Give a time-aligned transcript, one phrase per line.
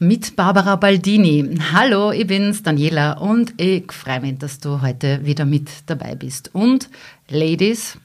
[0.00, 1.58] Mit Barbara Baldini.
[1.72, 6.54] Hallo, ich bin's, Daniela, und ich freue mich, dass du heute wieder mit dabei bist.
[6.54, 6.88] Und
[7.28, 7.98] Ladies,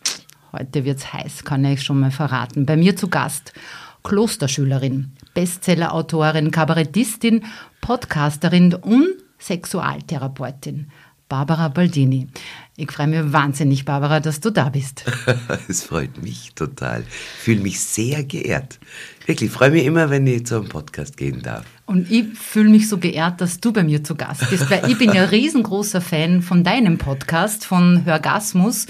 [0.51, 2.65] heute wird's heiß, kann ich schon mal verraten.
[2.65, 3.53] Bei mir zu Gast
[4.01, 7.43] Klosterschülerin, Bestsellerautorin, Kabarettistin,
[7.79, 10.89] Podcasterin und Sexualtherapeutin.
[11.29, 12.27] Barbara Baldini.
[12.75, 15.05] Ich freue mich wahnsinnig, Barbara, dass du da bist.
[15.67, 17.01] Es freut mich total.
[17.01, 18.79] Ich fühle mich sehr geehrt.
[19.27, 21.65] Wirklich, freue mich immer, wenn ich zu einem Podcast gehen darf.
[21.85, 24.97] Und ich fühle mich so geehrt, dass du bei mir zu Gast bist, weil ich
[24.97, 28.87] bin ja riesengroßer Fan von deinem Podcast, von Hörgasmus.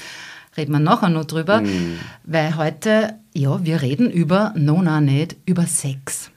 [0.56, 2.00] Reden wir nachher noch drüber, mm.
[2.24, 6.32] weil heute, ja, wir reden über Nona nicht, über Sex.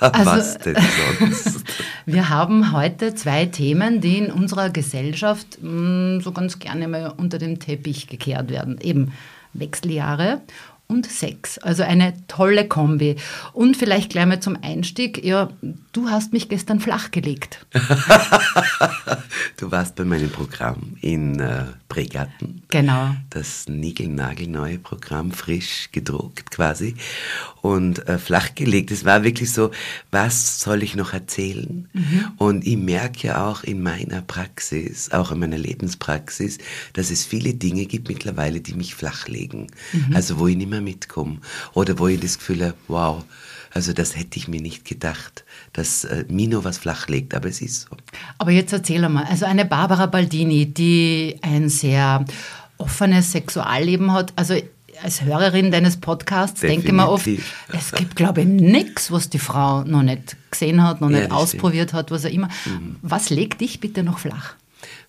[0.00, 0.76] Also, Was denn
[1.18, 1.64] sonst?
[2.06, 7.12] wir haben heute zwei Themen, die in unserer Gesellschaft mh, mm, so ganz gerne mal
[7.16, 8.78] unter den Teppich gekehrt werden.
[8.80, 9.12] Eben
[9.52, 10.42] Wechseljahre
[10.88, 11.58] und Sex.
[11.58, 13.16] Also eine tolle Kombi.
[13.52, 15.24] Und vielleicht gleich mal zum Einstieg.
[15.24, 15.50] Ja,
[15.92, 17.66] du hast mich gestern flachgelegt.
[19.56, 22.62] du warst bei meinem Programm in äh, Bregatten.
[22.68, 23.16] Genau.
[23.30, 26.94] Das niegelnagelneue Programm, frisch gedruckt quasi.
[27.62, 28.92] Und äh, flachgelegt.
[28.92, 29.72] Es war wirklich so,
[30.12, 31.88] was soll ich noch erzählen?
[31.92, 32.24] Mhm.
[32.38, 36.58] Und ich merke ja auch in meiner Praxis, auch in meiner Lebenspraxis,
[36.92, 39.66] dass es viele Dinge gibt mittlerweile, die mich flachlegen.
[39.92, 40.14] Mhm.
[40.14, 41.38] Also wo ich nicht mehr mitkomme.
[41.74, 43.24] Oder wo ich das Gefühl habe, wow,
[43.72, 47.82] also das hätte ich mir nicht gedacht, dass äh, Mino was flachlegt, aber es ist
[47.82, 47.96] so.
[48.38, 52.24] Aber jetzt erzähl mal, also eine Barbara Baldini, die ein sehr
[52.78, 54.54] offenes Sexualleben hat, also
[55.02, 56.84] als Hörerin deines Podcasts Definitiv.
[56.84, 61.00] denke mir oft, es gibt, glaube ich, nichts, was die Frau noch nicht gesehen hat,
[61.00, 61.98] noch ja, nicht ausprobiert stimmt.
[61.98, 62.48] hat, was auch immer.
[62.64, 62.96] Mhm.
[63.02, 64.54] Was legt dich bitte noch flach?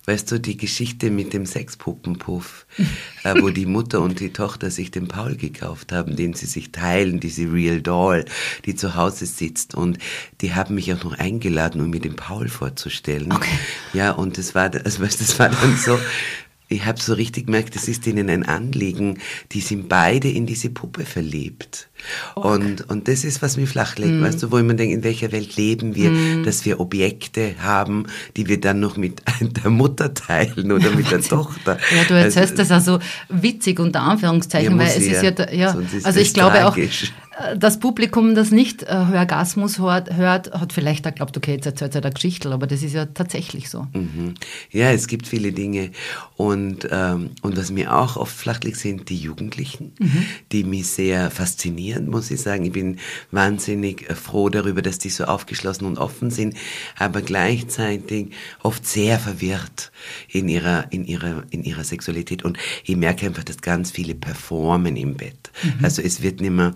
[0.08, 2.64] Weißt du, die Geschichte mit dem Sexpuppenpuff,
[3.24, 6.72] äh, wo die Mutter und die Tochter sich den Paul gekauft haben, den sie sich
[6.72, 8.24] teilen, diese Real Doll,
[8.64, 9.74] die zu Hause sitzt.
[9.74, 9.98] Und
[10.40, 13.30] die haben mich auch noch eingeladen, um mir den Paul vorzustellen.
[13.30, 13.58] Okay.
[13.92, 15.98] Ja, und das war, das, das war dann so,
[16.68, 19.18] ich habe so richtig gemerkt, es ist ihnen ein Anliegen,
[19.52, 21.88] die sind beide in diese Puppe verliebt.
[22.34, 22.46] Okay.
[22.46, 24.22] Und, und das ist, was mich flachlegt, mm.
[24.22, 26.44] weißt du, wo ich mir denke, in welcher Welt leben wir, mm.
[26.44, 31.22] dass wir Objekte haben, die wir dann noch mit der Mutter teilen oder mit der
[31.28, 31.78] Tochter.
[31.96, 32.98] Ja, du erzählst also, das also
[33.30, 37.12] witzig unter Anführungszeichen, ja, weil es ist ja, ja, also ich glaube tragisch.
[37.22, 41.66] auch, das Publikum, das nicht äh, Orgasmus hört, hört, hat vielleicht auch glaubt, okay, jetzt
[41.66, 43.86] erzählt er eine Geschichte, aber das ist ja tatsächlich so.
[43.92, 44.34] Mhm.
[44.70, 45.90] Ja, es gibt viele Dinge.
[46.36, 50.26] Und, ähm, und was mir auch oft flach liegt, sind die Jugendlichen, mhm.
[50.50, 52.64] die mich sehr faszinieren, muss ich sagen.
[52.64, 52.98] Ich bin
[53.30, 56.56] wahnsinnig äh, froh darüber, dass die so aufgeschlossen und offen sind,
[56.98, 58.32] aber gleichzeitig
[58.62, 59.92] oft sehr verwirrt
[60.28, 62.44] in ihrer, in ihrer, in ihrer Sexualität.
[62.44, 65.52] Und ich merke einfach, dass ganz viele performen im Bett.
[65.62, 65.84] Mhm.
[65.84, 66.74] Also es wird nicht mehr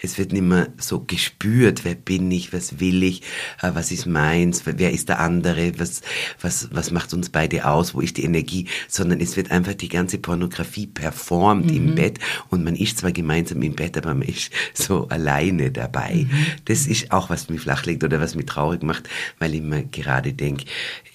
[0.00, 3.22] es wird nicht mehr so gespürt, wer bin ich, was will ich,
[3.62, 6.02] äh, was ist meins, wer ist der andere, was,
[6.40, 9.88] was, was macht uns beide aus, wo ist die Energie, sondern es wird einfach die
[9.88, 11.76] ganze Pornografie performt mhm.
[11.76, 12.18] im Bett
[12.50, 16.26] und man ist zwar gemeinsam im Bett, aber man ist so alleine dabei.
[16.30, 16.46] Mhm.
[16.66, 19.08] Das ist auch, was mich flachlegt oder was mich traurig macht,
[19.38, 20.66] weil ich mir gerade denke,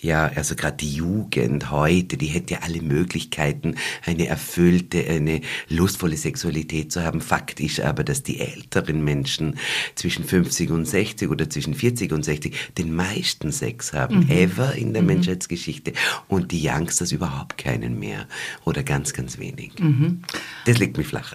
[0.02, 6.18] ja, also gerade die Jugend heute, die hätte ja alle Möglichkeiten, eine erfüllte, eine lustvolle
[6.18, 7.22] Sexualität zu haben.
[7.22, 8.40] Fakt ist aber, dass die
[8.76, 9.58] älteren Menschen
[9.96, 14.30] zwischen 50 und 60 oder zwischen 40 und 60 den meisten Sex haben, mhm.
[14.30, 15.10] ever in der mhm.
[15.10, 15.94] Menschheitsgeschichte.
[16.28, 18.28] Und die Youngsters überhaupt keinen mehr
[18.66, 19.74] oder ganz, ganz wenig.
[19.80, 20.22] Mhm.
[20.66, 21.34] Das liegt mir flach.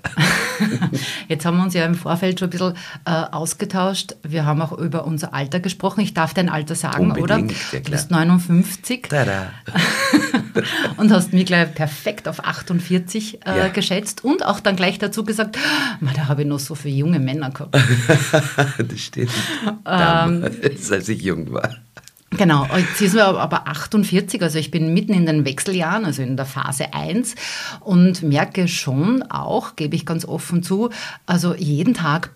[1.29, 4.17] Jetzt haben wir uns ja im Vorfeld schon ein bisschen äh, ausgetauscht.
[4.23, 6.01] Wir haben auch über unser Alter gesprochen.
[6.01, 7.39] Ich darf dein Alter sagen, Unbedingt, oder?
[7.72, 7.81] Ja.
[7.81, 8.66] Du bist 59.
[8.66, 9.51] 50 Tada.
[10.97, 13.69] und hast mich gleich perfekt auf 48 äh, ja.
[13.69, 15.59] geschätzt und auch dann gleich dazu gesagt,
[16.01, 17.75] da habe ich noch so viele junge Männer gehabt.
[18.78, 19.31] das stimmt.
[19.84, 21.77] Damals, ähm, als ich jung war.
[22.31, 26.37] Genau, jetzt ist mir aber 48, also ich bin mitten in den Wechseljahren, also in
[26.37, 27.34] der Phase 1
[27.81, 30.91] und merke schon auch, gebe ich ganz offen zu,
[31.25, 32.31] also jeden Tag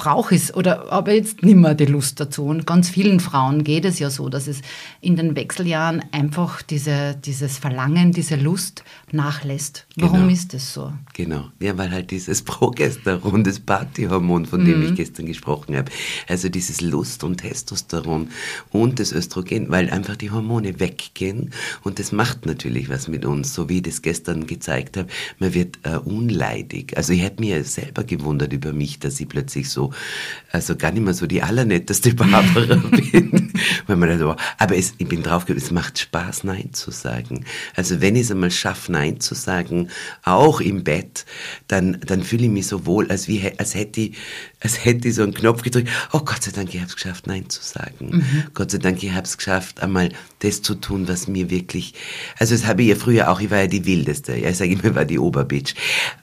[0.00, 2.44] brauche ich es oder habe jetzt nicht mehr die Lust dazu.
[2.46, 4.62] Und ganz vielen Frauen geht es ja so, dass es
[5.02, 8.82] in den Wechseljahren einfach diese, dieses Verlangen, diese Lust
[9.12, 9.86] nachlässt.
[9.96, 10.32] Warum Genau.
[10.32, 10.92] ist das so?
[11.12, 14.86] Genau, ja, weil halt dieses Progesteron, das Partyhormon, von dem Mhm.
[14.86, 15.90] ich gestern gesprochen habe,
[16.28, 18.28] also dieses Lust und Testosteron
[18.70, 21.50] und das Östrogen, weil einfach die Hormone weggehen
[21.82, 25.08] und das macht natürlich was mit uns, so wie ich das gestern gezeigt habe.
[25.38, 26.96] Man wird äh, unleidig.
[26.96, 29.89] Also ich hätte mir selber gewundert über mich, dass ich plötzlich so,
[30.52, 33.52] also gar nicht mehr so die allernetteste Barbara bin.
[33.86, 37.44] Weil man dachte, oh, aber es, ich bin draufgekommen, es macht Spaß, Nein zu sagen.
[37.76, 39.88] Also wenn ich es einmal schaffe, Nein zu sagen,
[40.24, 41.24] auch im Bett,
[41.68, 44.16] dann, dann fühle ich mich so wohl, als, wie, als, hätte ich,
[44.60, 45.88] als hätte ich so einen Knopf gedrückt.
[46.12, 48.24] Oh Gott sei Dank, ich habe es geschafft, Nein zu sagen.
[48.54, 50.10] Gott sei Dank, ich habe es geschafft, einmal
[50.40, 51.94] das zu tun, was mir wirklich,
[52.38, 54.36] also das habe ich ja früher auch, ich war ja die Wildeste.
[54.36, 55.74] Ja, ich sage immer, ich war die Oberbitch.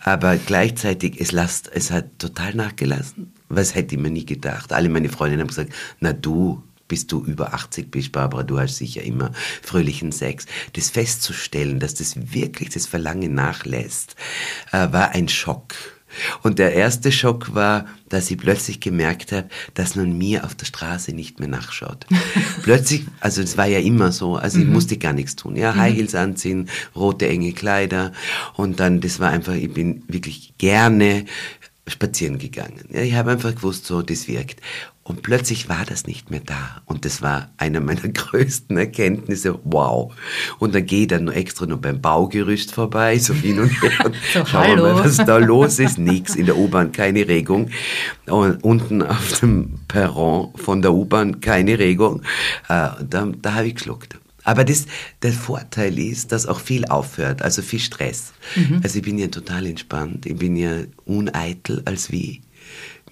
[0.01, 3.34] Aber gleichzeitig, es, lasst, es hat total nachgelassen.
[3.50, 4.74] Was hätte ich mir nie gedacht.
[4.74, 8.78] Alle meine Freundinnen haben gesagt, na du, bis du über 80 bist, Barbara, du hast
[8.78, 9.31] sicher immer
[9.62, 10.45] fröhlichen Sex.
[10.74, 14.16] Das festzustellen, dass das wirklich das Verlangen nachlässt,
[14.72, 15.75] äh, war ein Schock.
[16.44, 20.65] Und der erste Schock war, dass ich plötzlich gemerkt habe, dass man mir auf der
[20.65, 22.06] Straße nicht mehr nachschaut.
[22.63, 25.56] plötzlich, also es war ja immer so, also ich musste gar nichts tun.
[25.56, 28.13] Ja, High Heels anziehen, rote enge Kleider
[28.56, 31.25] und dann, das war einfach, ich bin wirklich gerne
[31.88, 32.86] spazieren gegangen.
[32.92, 34.62] Ja, ich habe einfach gewusst, so, das wirkt.
[35.07, 36.81] Und plötzlich war das nicht mehr da.
[36.86, 39.57] Und das war einer meiner größten Erkenntnisse.
[39.63, 40.13] Wow.
[40.59, 44.06] Und dann gehe ich dann noch extra noch beim Baugerüst vorbei, so hin und her.
[44.06, 44.83] Und So, schauen wir hallo.
[44.95, 45.98] mal, was da los ist.
[45.98, 47.69] Nix in der U-Bahn, keine Regung.
[48.25, 52.21] Und unten auf dem Perron von der U-Bahn keine Regung.
[52.68, 54.18] Äh, da, da habe ich geschluckt.
[54.44, 54.88] Aber das,
[55.24, 58.31] der Vorteil ist, dass auch viel aufhört, also viel Stress.
[58.81, 62.42] Also ich bin ja total entspannt, ich bin ja uneitel als wie.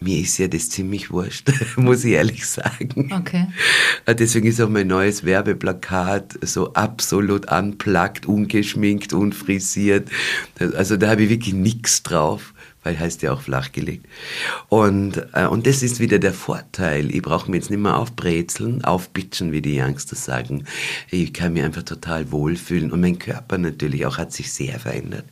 [0.05, 3.11] Mir ist ja das ziemlich wurscht, muss ich ehrlich sagen.
[3.11, 3.47] Okay.
[4.05, 10.07] Äh, Deswegen ist auch mein neues Werbeplakat so absolut unplugged, ungeschminkt, unfrisiert.
[10.59, 12.53] Also da habe ich wirklich nichts drauf,
[12.85, 14.05] weil heißt ja auch flachgelegt.
[14.69, 17.13] Und, äh, und das ist wieder der Vorteil.
[17.13, 20.65] Ich brauche mich jetzt nicht mehr aufbrezeln, aufbitschen, wie die Youngsters sagen.
[21.09, 22.91] Ich kann mich einfach total wohlfühlen.
[22.91, 25.25] Und mein Körper natürlich auch hat sich sehr verändert.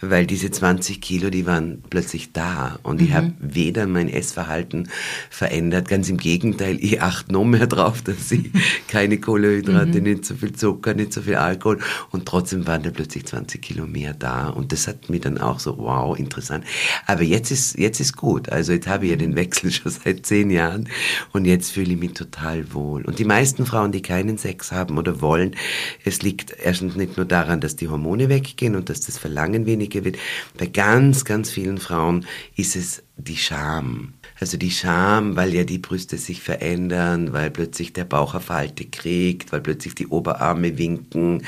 [0.00, 2.80] Weil diese 20 Kilo, die waren plötzlich da.
[2.82, 4.88] Und ich habe weder mein Essverhalten
[5.30, 8.50] verändert, ganz im Gegenteil, ich achte noch mehr drauf, dass ich
[8.88, 11.78] keine Kohlenhydrate, nicht so viel Zucker, nicht so viel Alkohol.
[12.10, 14.48] Und trotzdem waren da plötzlich 20 Kilo mehr da.
[14.48, 16.64] Und das hat mich dann auch so, wow, interessant.
[17.06, 18.48] Aber jetzt ist, jetzt ist gut.
[18.48, 20.88] Also jetzt habe ich ja den Wechsel schon seit zehn Jahren.
[21.32, 23.04] Und jetzt fühle ich mich total wohl.
[23.04, 25.56] Und die meisten Frauen, die keinen Sex haben oder wollen,
[26.04, 30.04] es liegt erstens nicht nur daran, dass die Hormone weggehen und dass das Verlangen weniger
[30.04, 30.18] wird.
[30.58, 34.14] Bei ganz, ganz vielen Frauen ist es die Scham.
[34.40, 38.86] Also die Scham, weil ja die Brüste sich verändern, weil plötzlich der Bauch eine Falte
[38.86, 41.42] kriegt, weil plötzlich die Oberarme winken,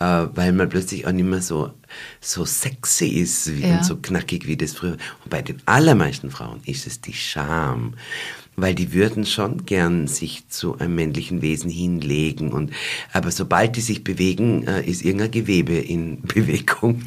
[0.00, 1.72] äh, weil man plötzlich auch nicht mehr so,
[2.20, 3.76] so sexy ist wie, Ja.
[3.78, 4.92] und so knackig wie das früher.
[5.24, 7.94] Und bei den allermeisten Frauen ist es die Scham,
[8.56, 12.72] weil die würden schon gern sich zu einem männlichen Wesen hinlegen und
[13.12, 17.02] aber sobald die sich bewegen, äh, ist irgendein Gewebe in Bewegung,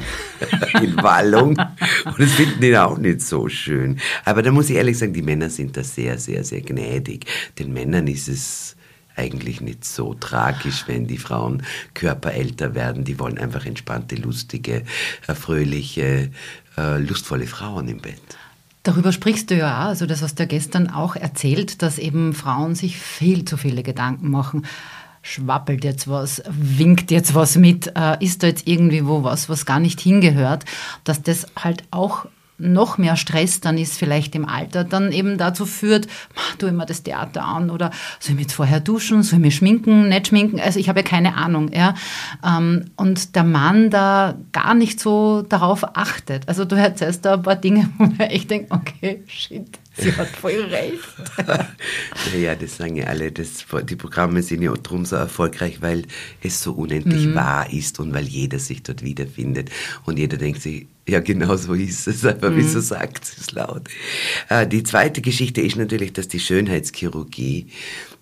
[0.82, 1.58] in Wallung
[2.06, 4.00] und das finden die auch nicht so schön.
[4.24, 7.26] Aber da muss ich ehrlich sagen, die Männer sind da sehr, sehr, sehr gnädig.
[7.60, 8.76] Den Männern ist es
[9.16, 11.64] eigentlich nicht so tragisch, wenn die Frauen
[11.94, 13.04] Körper älter werden.
[13.04, 14.84] Die wollen einfach entspannte, lustige,
[15.28, 16.32] äh, fröhliche,
[16.78, 18.22] äh, lustvolle Frauen im Bett.
[18.86, 22.34] Darüber sprichst du ja auch, also das hast du ja gestern auch erzählt, dass eben
[22.34, 24.68] Frauen sich viel zu viele Gedanken machen.
[25.24, 29.65] Schwappelt jetzt was, winkt jetzt was mit, äh, ist da jetzt irgendwie wo was, was
[29.65, 30.65] gar nicht hingehört,
[31.04, 32.27] dass das halt auch
[32.58, 36.08] noch mehr Stress dann ist vielleicht im Alter, dann eben dazu führt,
[36.58, 39.56] du immer das Theater an oder soll ich mich jetzt vorher duschen, soll ich mich
[39.56, 41.96] schminken, nicht schminken, also ich habe ja keine Ahnung, ja.
[42.46, 46.48] Ähm, Und der Mann da gar nicht so darauf achtet.
[46.48, 50.30] Also du erzählst da ein paar Dinge, wo man echt denkt, okay, shit, sie hat
[50.30, 51.00] voll recht.
[52.34, 56.04] Naja, das sagen ja alle, das, die Programme sind ja drum so erfolgreich, weil
[56.42, 59.70] es so unendlich wahr ist und weil jeder sich dort wiederfindet.
[60.06, 63.90] Und jeder denkt sich, ja, genau so ist es, aber wieso sagt sie es laut?
[64.50, 67.68] Äh, die zweite Geschichte ist natürlich, dass die Schönheitschirurgie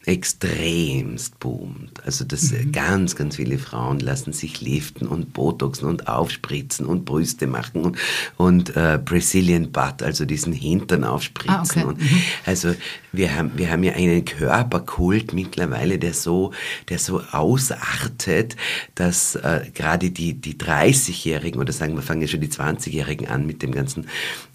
[0.06, 2.04] extremst boomt.
[2.06, 7.06] Also dass äh, ganz, ganz viele Frauen lassen sich liften und Botoxen und aufspritzen und
[7.06, 7.98] Brüste machen und,
[8.38, 11.66] und äh, Brazilian Butt, also diesen Hintern aufspritzen.
[11.66, 11.84] spritzen.
[11.84, 12.04] Ah, okay.
[12.04, 12.76] Und also
[13.12, 16.52] wir haben, wir haben ja einen Körperkult mittlerweile, der so,
[16.90, 18.58] der so ausartet,
[18.96, 23.46] dass äh, gerade die, die 30-Jährigen oder sagen wir fangen ja schon die 20-Jährigen an
[23.46, 24.08] mit dem ganzen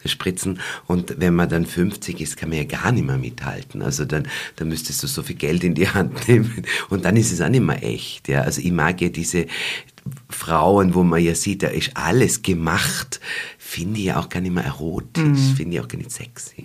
[0.05, 3.83] Spritzen und wenn man dann 50 ist, kann man ja gar nicht mehr mithalten.
[3.83, 7.33] Also dann, dann müsstest du so viel Geld in die Hand nehmen und dann ist
[7.33, 8.29] es auch nicht mehr echt.
[8.29, 8.43] Ja?
[8.43, 9.47] Also ich mag ja diese
[10.31, 13.21] Frauen, wo man ja sieht, da ist alles gemacht,
[13.59, 15.37] finde ich ja auch gar nicht mehr erotisch, Mhm.
[15.57, 16.65] finde ich auch gar nicht sexy.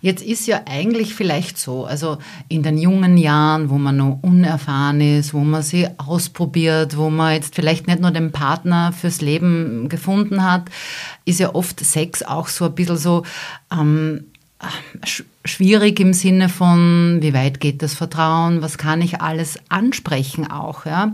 [0.00, 2.16] Jetzt ist ja eigentlich vielleicht so, also
[2.48, 7.34] in den jungen Jahren, wo man noch unerfahren ist, wo man sie ausprobiert, wo man
[7.34, 10.70] jetzt vielleicht nicht nur den Partner fürs Leben gefunden hat,
[11.26, 13.24] ist ja oft Sex auch so ein bisschen so
[13.70, 14.24] ähm,
[15.44, 20.86] schwierig im Sinne von, wie weit geht das Vertrauen, was kann ich alles ansprechen auch.
[20.86, 21.12] Ja?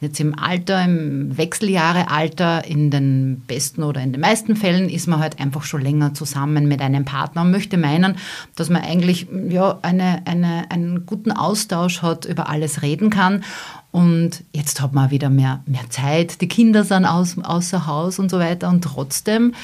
[0.00, 5.20] Jetzt im Alter, im Wechseljahrealter, in den besten oder in den meisten Fällen ist man
[5.20, 8.16] halt einfach schon länger zusammen mit einem Partner und möchte meinen,
[8.56, 13.44] dass man eigentlich ja, eine, eine, einen guten Austausch hat, über alles reden kann.
[13.90, 18.30] Und jetzt hat man wieder mehr, mehr Zeit, die Kinder sind aus, außer Haus und
[18.30, 19.54] so weiter und trotzdem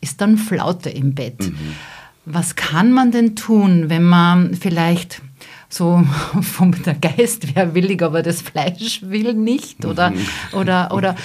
[0.00, 1.52] ist dann Flaute im Bett.
[2.26, 5.20] Was kann man denn tun, wenn man vielleicht
[5.74, 6.04] so
[6.40, 10.12] vom der Geist wäre willig, aber das Fleisch will nicht oder
[10.52, 11.16] oder oder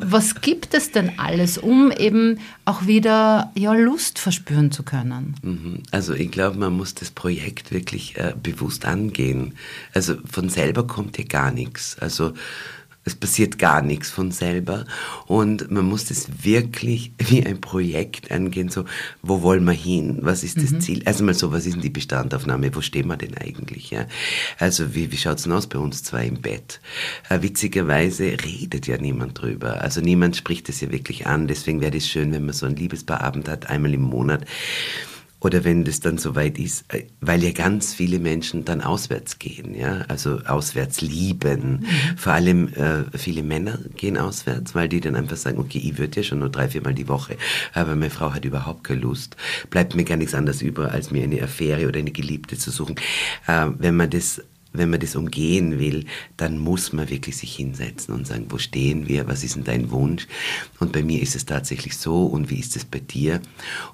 [0.00, 5.34] was gibt es denn alles, um eben auch wieder ja Lust verspüren zu können?
[5.42, 5.82] Mhm.
[5.90, 9.54] Also ich glaube, man muss das Projekt wirklich äh, bewusst angehen.
[9.94, 11.96] Also von selber kommt ja gar nichts.
[12.00, 12.32] Also
[13.04, 14.84] es passiert gar nichts von selber.
[15.26, 18.84] Und man muss das wirklich wie ein Projekt angehen, so
[19.22, 21.90] wo wollen wir hin, was ist das Ziel, also mal so, was ist denn die
[21.90, 24.06] Bestandaufnahme, wo stehen wir denn eigentlich, ja?
[24.58, 26.80] Also wie, wie schaut's denn aus bei uns zwei im Bett?
[27.28, 31.96] Äh, witzigerweise redet ja niemand drüber, also niemand spricht es ja wirklich an, deswegen wäre
[31.96, 34.44] es schön, wenn man so ein Liebespaarabend hat, einmal im Monat,
[35.42, 39.74] oder wenn das dann soweit ist, äh, weil ja ganz viele Menschen dann auswärts gehen,
[39.74, 41.86] ja, also auswärts lieben.
[42.16, 46.20] Vor allem äh, viele Männer gehen auswärts, weil die dann einfach sagen, okay, ich würde
[46.20, 47.36] ja schon nur drei, viermal die Woche,
[47.74, 49.36] aber meine Frau hat überhaupt keine Lust.
[49.70, 52.94] Bleibt mir gar nichts anderes über, als mir eine Affäre oder eine Geliebte zu suchen.
[53.46, 54.40] Äh, wenn man das
[54.72, 59.08] wenn man das umgehen will, dann muss man wirklich sich hinsetzen und sagen, wo stehen
[59.08, 60.26] wir, was ist denn dein Wunsch?
[60.80, 63.40] Und bei mir ist es tatsächlich so und wie ist es bei dir?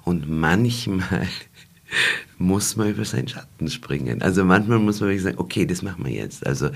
[0.03, 1.27] Und manchmal
[2.39, 4.21] muss man über seinen Schatten springen.
[4.21, 6.47] Also manchmal muss man wirklich sagen, okay, das machen wir jetzt.
[6.47, 6.69] Also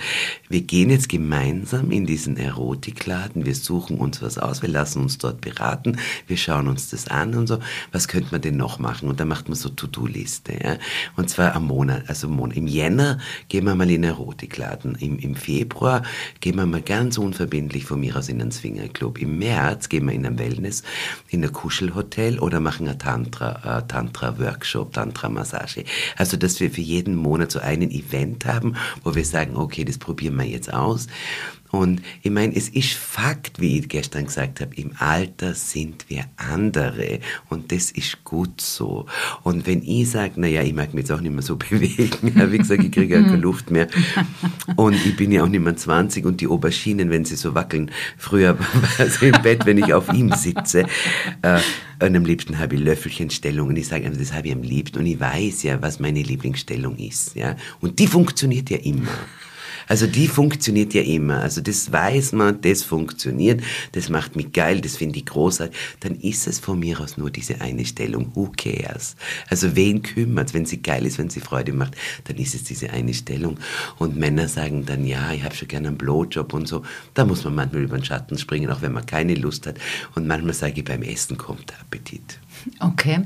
[0.50, 5.18] wir gehen jetzt gemeinsam in diesen Erotikladen, wir suchen uns was aus, wir lassen uns
[5.18, 7.60] dort beraten, wir schauen uns das an und so.
[7.94, 9.08] Was könnte man denn noch machen?
[9.08, 10.54] Und dann macht man so To-Do-Liste.
[10.62, 10.78] Ja?
[11.16, 12.58] Und zwar am Monat, also im Monat.
[12.58, 14.96] Im Jänner gehen wir mal in den Erotikladen.
[14.96, 16.04] Im, Im Februar
[16.42, 19.18] gehen wir mal ganz unverbindlich von mir aus in einen Swingerclub.
[19.18, 20.84] Im März gehen wir in ein Wellness,
[21.30, 24.92] in ein Kuschelhotel oder machen ein äh, Tantra-Workshop,
[25.54, 25.84] Tantra-Massage.
[26.18, 29.98] Also, dass wir für jeden Monat so einen Event haben, wo wir sagen, okay, das
[29.98, 31.08] probieren wir jetzt aus.
[31.74, 36.26] Und ich meine, es ist Fakt, wie ich gestern gesagt habe, im Alter sind wir
[36.38, 37.18] andere
[37.50, 39.08] und das ist gut so.
[39.42, 42.58] Und wenn ich sage, naja, ich mag mich jetzt auch nicht mehr so bewegen, wie
[42.60, 43.88] gesagt, ich kriege ja keine Luft mehr
[44.76, 47.90] und ich bin ja auch nicht mehr 20 und die Auberginen, wenn sie so wackeln,
[48.20, 48.56] früher
[48.98, 50.86] war sie im Bett, wenn ich auf ihm sitze,
[51.42, 51.60] äh,
[52.00, 55.00] und am liebsten habe ich Löffelchenstellung und ich sage einfach, das habe ich am liebsten
[55.00, 57.56] und ich weiß ja, was meine Lieblingsstellung ist, ja.
[57.82, 59.10] Und die funktioniert ja immer.
[59.94, 61.42] Also die funktioniert ja immer.
[61.42, 65.78] Also das weiß man, das funktioniert, das macht mich geil, das finde ich großartig.
[66.00, 68.32] Dann ist es von mir aus nur diese eine Stellung.
[68.34, 69.16] Who cares?
[69.50, 72.90] Also wen kümmert Wenn sie geil ist, wenn sie Freude macht, dann ist es diese
[72.90, 73.60] eine Stellung.
[74.00, 76.82] Und Männer sagen dann, ja, ich habe schon gerne einen Blowjob und so.
[77.14, 79.76] Da muss man manchmal über den Schatten springen, auch wenn man keine Lust hat.
[80.16, 82.40] Und manchmal sage ich, beim Essen kommt der Appetit.
[82.80, 83.22] Okay,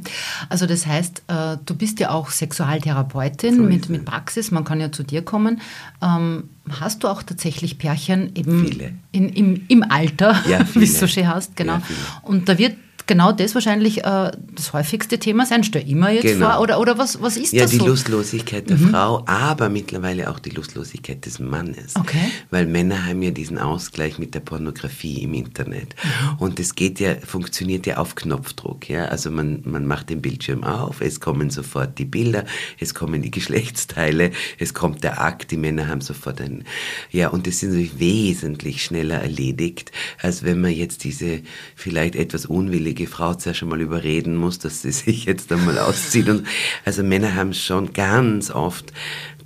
[0.50, 4.06] also das heißt, äh, du bist ja auch Sexualtherapeutin So mit, mit.
[4.06, 5.62] Praxis, man kann ja zu dir kommen.
[6.02, 9.00] Ähm, hast du auch tatsächlich Pärchen eben.
[9.12, 11.74] In, im, im Alter, Ja, wie es so schön heißt, genau.
[11.76, 11.82] Ja.
[12.24, 12.76] Und da wird
[13.08, 15.64] genau das wahrscheinlich äh, das häufigste Thema sein.
[15.64, 16.52] Stell immer jetzt Genau.
[16.52, 17.88] vor, oder, oder was, was ist Ja, das die so?
[17.88, 21.96] Lustlosigkeit der Frau, aber mittlerweile auch die Lustlosigkeit des Mannes.
[21.96, 22.32] Okay.
[22.50, 25.96] Weil Männer haben ja diesen Ausgleich mit der Pornografie im Internet.
[26.38, 28.90] Und es geht ja, funktioniert ja auf Knopfdruck.
[28.90, 29.06] Ja?
[29.06, 32.46] Also man, man macht den Bildschirm auf, es kommen sofort die Bilder,
[32.80, 36.64] es kommen die Geschlechtsteile, es kommt der Akt, die Männer haben sofort ein,
[37.12, 41.40] ja, und das ist natürlich wesentlich schneller erledigt, als wenn man jetzt diese
[41.76, 46.30] vielleicht etwas unwillige Frau zuerst schon mal überreden muss, dass sie sich jetzt einmal auszieht.
[46.30, 46.48] Und,
[46.86, 48.92] also Männer haben schon ganz oft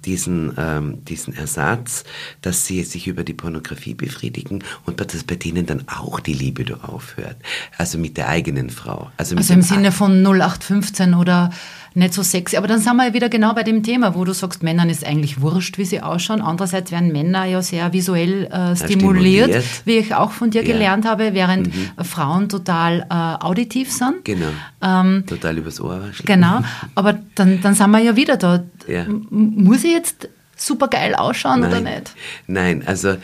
[0.06, 2.04] diesen, ähm, diesen Ersatz,
[2.42, 6.76] dass sie sich über die Pornografie befriedigen und dass bei denen dann auch die Libido
[6.78, 7.38] aufhört.
[7.78, 9.12] Also mit der eigenen Frau.
[9.18, 11.52] Also, Also im Sinne von 0815 oder
[11.94, 12.58] nicht so sexy.
[12.58, 15.06] Aber dann sind wir ja wieder genau bei dem Thema, wo du sagst, Männern ist
[15.06, 16.42] eigentlich wurscht, wie sie ausschauen.
[16.42, 20.72] Andererseits werden Männer ja sehr visuell äh, stimuliert, stimuliert, wie ich auch von dir ja.
[20.72, 22.04] gelernt habe, während mhm.
[22.04, 24.24] Frauen total äh, auditiv sind.
[24.24, 24.48] Genau.
[24.82, 26.12] Ähm, total übers Ohr.
[26.26, 26.62] Genau.
[26.96, 28.64] Aber dann, dann sind wir ja wieder da.
[28.88, 29.06] Ja.
[29.30, 31.70] Muss ich jetzt super geil ausschauen Nein.
[31.70, 32.14] oder nicht?
[32.48, 33.18] Nein, also,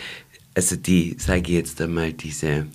[0.56, 2.66] also die, sage ich jetzt einmal, diese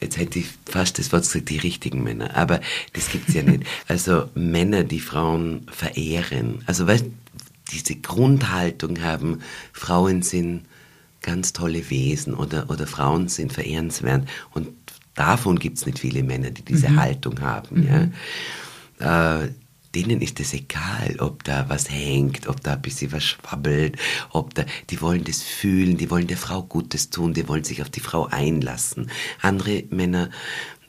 [0.00, 2.60] jetzt hätte ich fast das Wort gesagt, die richtigen Männer, aber
[2.92, 3.64] das gibt es ja nicht.
[3.88, 6.62] Also Männer, die Frauen verehren.
[6.66, 7.04] Also weißt
[7.72, 9.40] diese Grundhaltung haben,
[9.72, 10.62] Frauen sind
[11.22, 14.28] ganz tolle Wesen oder, oder Frauen sind verehrenswert.
[14.52, 14.68] Und
[15.14, 17.00] davon gibt es nicht viele Männer, die diese mhm.
[17.00, 17.80] Haltung haben.
[17.80, 18.12] Mhm.
[19.00, 19.42] Ja.
[19.42, 19.48] Äh,
[19.94, 23.96] denen ist es egal, ob da was hängt, ob da ein bisschen was schwabbelt,
[24.30, 27.82] ob da, die wollen das fühlen, die wollen der Frau Gutes tun, die wollen sich
[27.82, 29.10] auf die Frau einlassen.
[29.40, 30.30] Andere Männer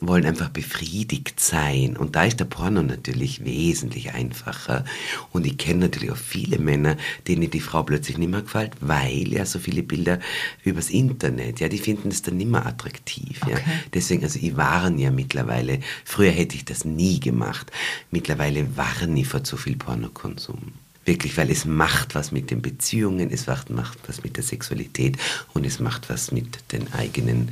[0.00, 1.96] wollen einfach befriedigt sein.
[1.96, 4.84] Und da ist der Porno natürlich wesentlich einfacher.
[5.32, 9.28] Und ich kenne natürlich auch viele Männer, denen die Frau plötzlich nicht mehr gefällt, weil
[9.28, 10.20] ja so viele Bilder
[10.64, 13.40] übers Internet, ja, die finden es dann nicht mehr attraktiv.
[13.42, 13.52] Okay.
[13.52, 13.58] Ja.
[13.94, 17.70] Deswegen, also ich warne ja mittlerweile, früher hätte ich das nie gemacht,
[18.10, 20.72] mittlerweile warne ich vor zu viel Pornokonsum.
[21.08, 25.16] Wirklich, weil es macht was mit den Beziehungen, es macht, macht was mit der Sexualität
[25.54, 27.48] und es macht was mit den eigenen,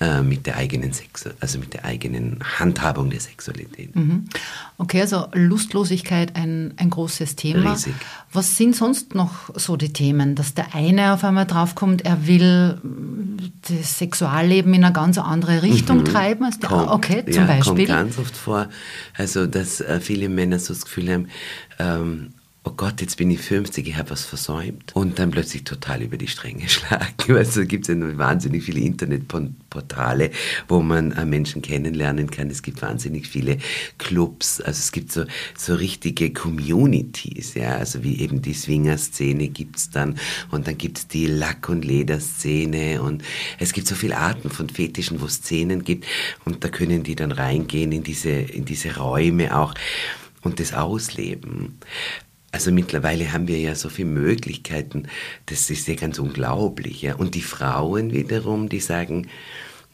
[0.00, 3.94] äh, mit der eigenen Sex, also mit der eigenen Handhabung der Sexualität.
[3.94, 4.24] Mhm.
[4.76, 7.74] Okay, also Lustlosigkeit ein, ein großes Thema.
[7.74, 7.94] Riesig.
[8.32, 12.80] Was sind sonst noch so die Themen, dass der eine auf einmal draufkommt, er will
[13.68, 16.06] das Sexualleben in eine ganz andere Richtung mhm.
[16.06, 17.86] treiben als der kommt, Okay, zum ja, Beispiel.
[17.86, 18.68] kommt ganz oft vor,
[19.16, 21.28] also dass äh, viele Männer so das Gefühl haben,
[21.78, 22.32] ähm,
[22.66, 24.90] oh Gott, jetzt bin ich 50, ich habe was versäumt.
[24.94, 27.36] Und dann plötzlich total über die Stränge schlagen.
[27.36, 30.32] Also gibt es ja wahnsinnig viele Internetportale,
[30.66, 32.50] wo man äh, Menschen kennenlernen kann.
[32.50, 33.58] Es gibt wahnsinnig viele
[33.98, 34.60] Clubs.
[34.60, 35.24] Also es gibt so,
[35.56, 37.76] so richtige Communities, ja.
[37.76, 40.18] Also wie eben die Swinger-Szene gibt es dann.
[40.50, 43.00] Und dann gibt es die Lack- und Lederszene.
[43.00, 43.22] Und
[43.60, 46.04] es gibt so viele Arten von Fetischen, wo es Szenen gibt.
[46.44, 49.72] Und da können die dann reingehen in diese, in diese Räume auch
[50.42, 51.78] und das ausleben.
[52.56, 55.08] Also mittlerweile haben wir ja so viele Möglichkeiten,
[55.44, 57.02] das ist ja ganz unglaublich.
[57.02, 57.16] Ja.
[57.16, 59.28] Und die Frauen wiederum, die sagen,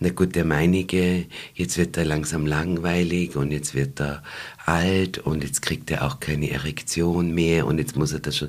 [0.03, 4.23] na gut, der meinige, jetzt wird er langsam langweilig und jetzt wird er
[4.65, 8.49] alt und jetzt kriegt er auch keine Erektion mehr und jetzt muss er das schon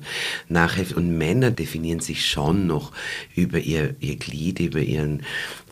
[0.50, 0.98] nachhelfen.
[0.98, 2.92] Und Männer definieren sich schon noch
[3.36, 5.24] über ihr, ihr Glied, über ihren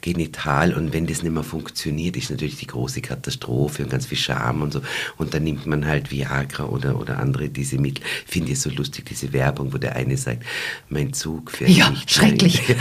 [0.01, 4.17] Genital und wenn das nicht mehr funktioniert, ist natürlich die große Katastrophe und ganz viel
[4.17, 4.82] Scham und so.
[5.17, 8.03] Und dann nimmt man halt Viagra oder, oder andere diese Mittel.
[8.25, 10.43] Finde ich so lustig, diese Werbung, wo der eine sagt,
[10.89, 12.12] mein Zug fährt ja, nicht.
[12.12, 12.62] schrecklich.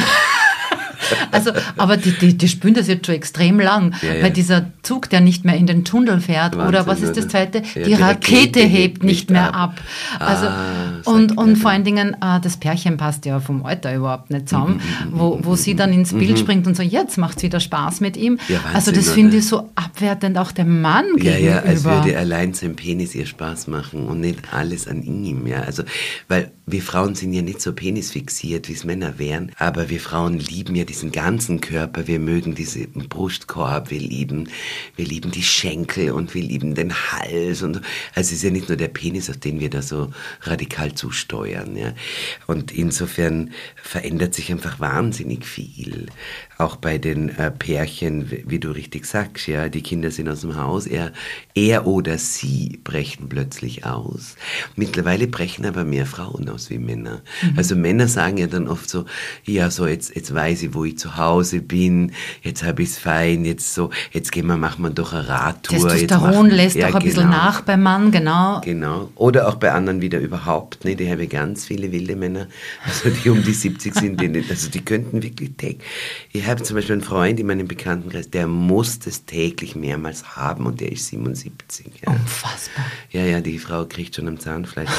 [1.31, 4.23] Also, aber die, die, die spüren das jetzt schon extrem lang, ja, ja.
[4.23, 7.29] weil dieser Zug, der nicht mehr in den Tunnel fährt, Wahnsinn, oder was ist das
[7.29, 7.63] zweite?
[7.75, 9.81] Ja, die, Rakete, Rakete hebt nicht mehr ab.
[10.19, 10.21] ab.
[10.21, 14.31] Also, ah, und, und vor allen Dingen, äh, das Pärchen passt ja vom Alter überhaupt
[14.31, 16.37] nicht zusammen, mhm, wo, wo sie dann ins Bild mhm.
[16.37, 18.39] springt und so, jetzt macht es wieder Spaß mit ihm.
[18.39, 21.41] Wahnsinn, also das finde ich so abwertend auch dem Mann ja, gegenüber.
[21.41, 25.47] Ja, als würde allein sein Penis ihr Spaß machen und nicht alles an ihm.
[25.47, 25.83] Ja, also,
[26.29, 30.39] weil wir Frauen sind ja nicht so penisfixiert, wie es Männer wären, aber wir Frauen
[30.39, 32.07] lieben ja diesen ganzen Körper.
[32.07, 34.49] Wir mögen diesen Brustkorb, wir lieben,
[34.97, 37.83] wir lieben die Schenkel und wir lieben den Hals und also
[38.15, 40.11] es ist ja nicht nur der Penis, auf den wir da so
[40.43, 41.77] radikal zusteuern.
[41.77, 41.93] Ja.
[42.47, 43.53] Und insofern
[43.83, 46.09] verändert sich einfach wahnsinnig viel
[46.61, 50.57] auch bei den äh, Pärchen, wie du richtig sagst, ja, die Kinder sind aus dem
[50.57, 51.13] Haus, er,
[51.55, 54.37] er oder sie brechen plötzlich aus.
[54.77, 57.23] Mittlerweile brechen aber mehr Frauen aus wie Männer.
[57.43, 57.55] Mhm.
[57.57, 59.07] Also Männer sagen ja dann oft so,
[59.45, 62.99] ja, so jetzt, jetzt weiß ich, wo ich zu Hause bin, jetzt habe ich es
[62.99, 65.89] fein, jetzt so, jetzt gehen wir, machen wir doch eine Radtour.
[65.89, 67.15] Testosteron machen, lässt ja, doch ein genau.
[67.15, 68.61] bisschen nach beim Mann, genau.
[68.63, 69.11] Genau.
[69.15, 71.01] Oder auch bei anderen wieder überhaupt nicht.
[71.01, 72.49] Ich habe ganz viele wilde Männer,
[72.85, 75.79] also die um die 70 sind, die, also die könnten wirklich take.
[76.33, 80.67] Ich habe zum Beispiel einen Freund in meinem Bekanntenkreis, der muss das täglich mehrmals haben
[80.67, 81.87] und der ist 77.
[82.05, 82.13] Ja.
[82.13, 82.85] Unfassbar.
[83.11, 84.91] Ja, ja, die Frau kriegt schon am Zahnfleisch.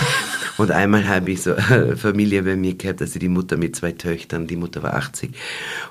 [0.58, 1.56] und einmal habe ich so
[1.96, 5.32] Familie bei mir gehabt, also die Mutter mit zwei Töchtern, die Mutter war 80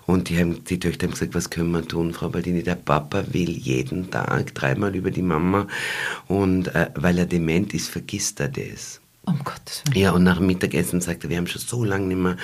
[0.07, 2.63] und die, haben, die Töchter haben gesagt, was können wir tun, Frau Baldini?
[2.63, 5.67] Der Papa will jeden Tag dreimal über die Mama
[6.29, 9.00] und äh, weil er dement ist, vergisst er das.
[9.31, 10.03] Um Gottes Willen.
[10.03, 12.37] Ja, und nach dem Mittagessen sagte er, wir haben schon so lange nicht mehr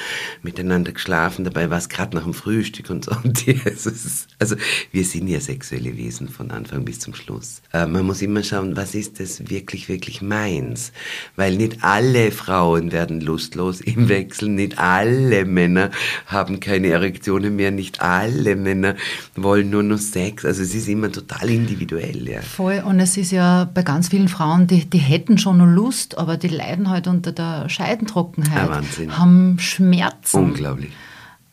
[0.42, 1.44] miteinander geschlafen.
[1.44, 3.12] Dabei war es gerade nach dem Frühstück und so.
[3.26, 4.56] Und also, ist, also
[4.92, 7.60] wir sind ja sexuelle Wesen von Anfang bis zum Schluss.
[7.72, 10.92] Äh, man muss immer schauen, was ist das wirklich, wirklich meins?
[11.34, 15.90] Weil nicht alle Frauen werden lustlos im Wechsel, nicht alle Männer
[16.26, 18.94] haben keine Erektionen mehr, nicht alle Männer
[19.34, 20.44] wollen nur noch Sex.
[20.44, 22.42] Also es ist immer total individuell, ja.
[22.42, 22.82] Voll.
[22.86, 26.36] Und es ist ja bei ganz vielen Frauen, die, die hätten schon noch Lust, aber
[26.36, 29.18] die leiden halt unter der Scheidentrockenheit, Ah, Wahnsinn.
[29.18, 30.36] haben Schmerzen.
[30.36, 30.90] Unglaublich.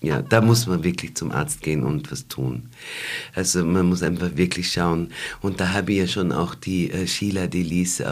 [0.02, 2.64] Ja, da muss man wirklich zum Arzt gehen und was tun.
[3.34, 5.10] Also man muss einfach wirklich schauen.
[5.42, 8.08] Und da habe ich ja schon auch die äh, Sheila Delis, äh,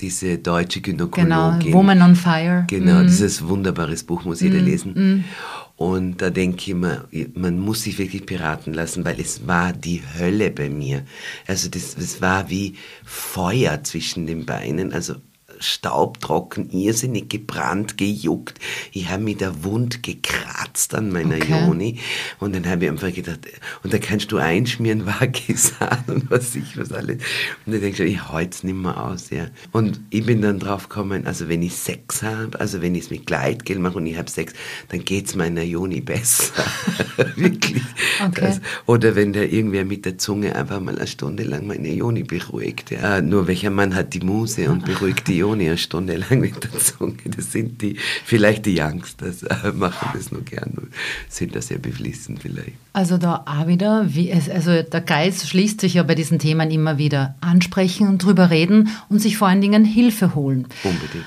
[0.00, 1.72] diese deutsche Genau, Gynäkologin.
[1.72, 2.64] Woman on Fire.
[2.68, 5.24] Genau, dieses wunderbares Buch muss jeder lesen.
[5.76, 7.04] Und da denke ich immer,
[7.34, 11.02] man muss sich wirklich beraten lassen, weil es war die Hölle bei mir.
[11.48, 15.14] Also das, das war wie Feuer zwischen den Beinen, also
[15.62, 18.58] staubtrocken, irrsinnig gebrannt, gejuckt.
[18.92, 21.64] Ich habe mich da wund gekratzt an meiner Okay.
[21.66, 21.98] Joni.
[22.40, 23.40] Und dann habe ich einfach gedacht,
[23.82, 27.18] und da kannst du einschmieren, Vagisan und was ich was alles.
[27.66, 29.30] Und dann denke ich, ich halte es nicht mehr aus.
[29.30, 29.46] Ja.
[29.72, 33.10] Und ich bin dann drauf gekommen, also wenn ich Sex habe, also wenn ich es
[33.10, 34.52] mit Gleitgel mache und ich habe Sex,
[34.88, 36.64] dann geht es meiner Joni besser.
[37.36, 37.82] Wirklich.
[38.24, 38.40] Okay.
[38.40, 42.22] Das, oder wenn der irgendwer mit der Zunge einfach mal eine Stunde lang meine Joni
[42.22, 42.90] beruhigt.
[42.90, 43.20] Ja.
[43.20, 46.78] Nur welcher Mann hat die Muse und beruhigt die Joni eine Stunde lang mit der
[46.78, 47.16] Zunge?
[47.36, 50.88] Das sind die, vielleicht die Youngsters äh, machen das nur gern, und
[51.28, 52.72] sind da sehr beflissen vielleicht.
[52.92, 56.70] Also da auch wieder, wie es, also der Geist schließt sich ja bei diesen Themen
[56.70, 57.34] immer wieder.
[57.40, 60.66] Ansprechen und drüber reden und sich vor allen Dingen Hilfe holen.
[60.84, 61.24] Unbedingt.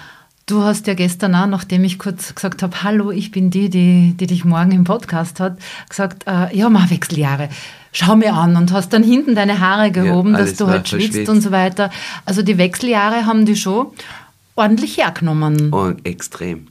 [0.47, 4.13] Du hast ja gestern auch, nachdem ich kurz gesagt habe, hallo, ich bin die, die,
[4.15, 5.58] die dich morgen im Podcast hat,
[5.89, 7.49] gesagt, äh, ja, mach Wechseljahre.
[7.91, 11.05] Schau mir an und hast dann hinten deine Haare gehoben, dass alles du halt schwitzt
[11.05, 11.29] verschwitzt.
[11.31, 11.89] und so weiter.
[12.25, 13.88] Also die Wechseljahre haben die schon
[14.55, 15.71] ordentlich hergenommen.
[15.71, 16.67] Und extrem.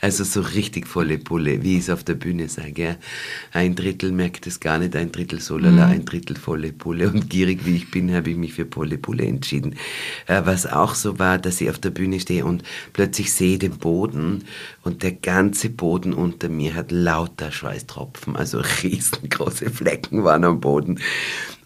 [0.00, 2.82] Also so richtig volle Pulle, wie ich es auf der Bühne sage.
[2.82, 2.96] Ja.
[3.52, 7.10] Ein Drittel merkt es gar nicht, ein Drittel solala, ein Drittel volle Pulle.
[7.10, 9.76] Und gierig wie ich bin, habe ich mich für volle Pulle entschieden.
[10.26, 13.78] Äh, was auch so war, dass ich auf der Bühne stehe und plötzlich sehe den
[13.78, 14.44] Boden
[14.86, 21.00] und der ganze Boden unter mir hat lauter Schweißtropfen, also riesengroße Flecken waren am Boden.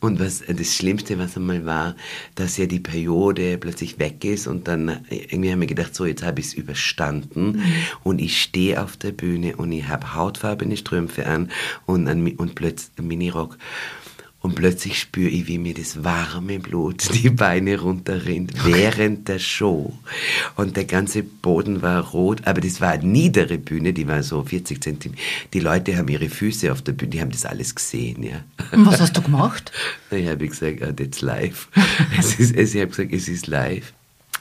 [0.00, 1.96] Und was das Schlimmste, was einmal war,
[2.34, 6.06] dass ja die Periode plötzlich weg ist und dann äh, irgendwie haben wir gedacht, so
[6.06, 7.62] jetzt habe ich es überstanden
[8.04, 11.50] und ich stehe auf der Bühne und ich habe hautfarbene Strümpfe an
[11.84, 13.58] und, ein, Mi- und plötzlich einen Minirock.
[14.42, 19.92] Und plötzlich spüre ich, wie mir das warme Blut die Beine runterrinnt während der Show.
[20.56, 24.42] Und der ganze Boden war rot, aber das war eine niedere Bühne, die war so
[24.42, 25.20] 40 Zentimeter.
[25.52, 28.42] Die Leute haben ihre Füße auf der Bühne, die haben das alles gesehen, ja.
[28.72, 29.72] Und was hast du gemacht?
[30.12, 31.68] Ich habe gesagt, ah, that's live.
[32.18, 33.92] es ist, ich habe gesagt, es ist live.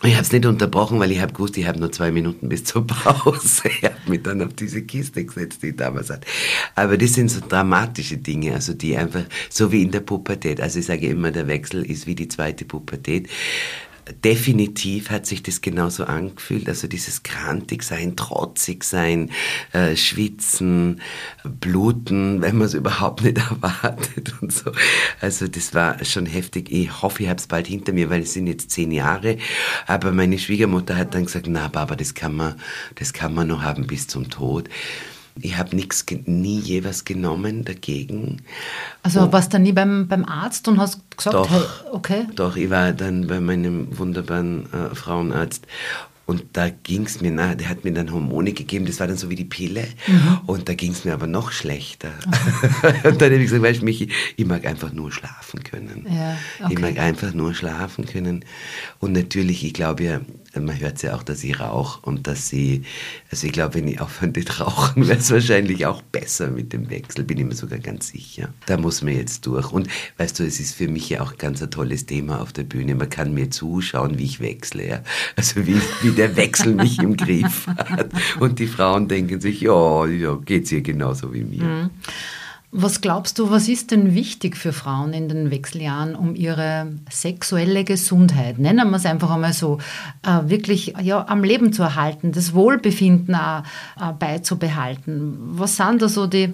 [0.01, 2.63] Ich habe es nicht unterbrochen, weil ich habe gewusst, ich habe nur zwei Minuten bis
[2.63, 3.63] zur Pause.
[3.67, 6.25] Ich habe mich dann auf diese Kiste gesetzt, die damals hat.
[6.75, 10.61] Aber das sind so dramatische Dinge, also die einfach, so wie in der Pubertät.
[10.61, 13.27] Also ich sage immer, der Wechsel ist wie die zweite Pubertät.
[14.23, 19.31] Definitiv hat sich das genauso angefühlt, also dieses krantig sein, trotzig sein,
[19.71, 21.01] äh, schwitzen,
[21.43, 24.71] bluten, wenn man es überhaupt nicht erwartet und so.
[25.21, 26.71] Also das war schon heftig.
[26.71, 29.37] Ich hoffe, ich habe es bald hinter mir, weil es sind jetzt zehn Jahre.
[29.87, 32.55] Aber meine Schwiegermutter hat dann gesagt, na Baba, das kann man,
[32.95, 34.69] das kann man noch haben bis zum Tod.
[35.41, 38.41] Ich habe nichts, nie je was genommen dagegen.
[39.03, 41.49] Also warst du nie beim, beim Arzt und hast gesagt, Doch.
[41.49, 42.27] hey, okay.
[42.35, 45.65] Doch, ich war dann bei meinem wunderbaren äh, Frauenarzt
[46.29, 49.17] und da ging es mir nach, der hat mir dann Hormone gegeben, das war dann
[49.17, 49.87] so wie die Pille
[50.45, 52.11] und da ging es mir aber noch schlechter.
[53.03, 56.05] und dann habe ich gesagt, weißt du, Michi, ich mag einfach nur schlafen können.
[56.07, 56.81] Ja, Ich okay.
[56.81, 58.45] mag einfach nur schlafen können
[58.99, 60.21] und natürlich, ich glaube ja,
[60.55, 62.83] man hört ja auch, dass ich rauche und dass sie,
[63.31, 66.89] also ich glaube, wenn ich aufhören würde rauchen, wäre es wahrscheinlich auch besser mit dem
[66.89, 68.49] Wechsel, bin ich mir sogar ganz sicher.
[68.65, 69.71] Da muss man jetzt durch.
[69.71, 72.63] Und weißt du, es ist für mich ja auch ganz ein tolles Thema auf der
[72.63, 72.95] Bühne.
[72.95, 74.87] Man kann mir zuschauen, wie ich wechsle.
[74.87, 75.03] Ja?
[75.35, 78.09] Also wie, wie der Wechsel mich im Griff hat.
[78.39, 81.89] Und die Frauen denken sich, ja, ja geht's ihr genauso wie mir.
[82.71, 87.83] Was glaubst du, was ist denn wichtig für Frauen in den Wechseljahren, um ihre sexuelle
[87.83, 89.79] Gesundheit, nennen wir es einfach einmal so,
[90.21, 93.63] äh, wirklich ja, am Leben zu erhalten, das Wohlbefinden auch,
[93.99, 95.35] äh, beizubehalten?
[95.39, 96.53] Was sind da so die,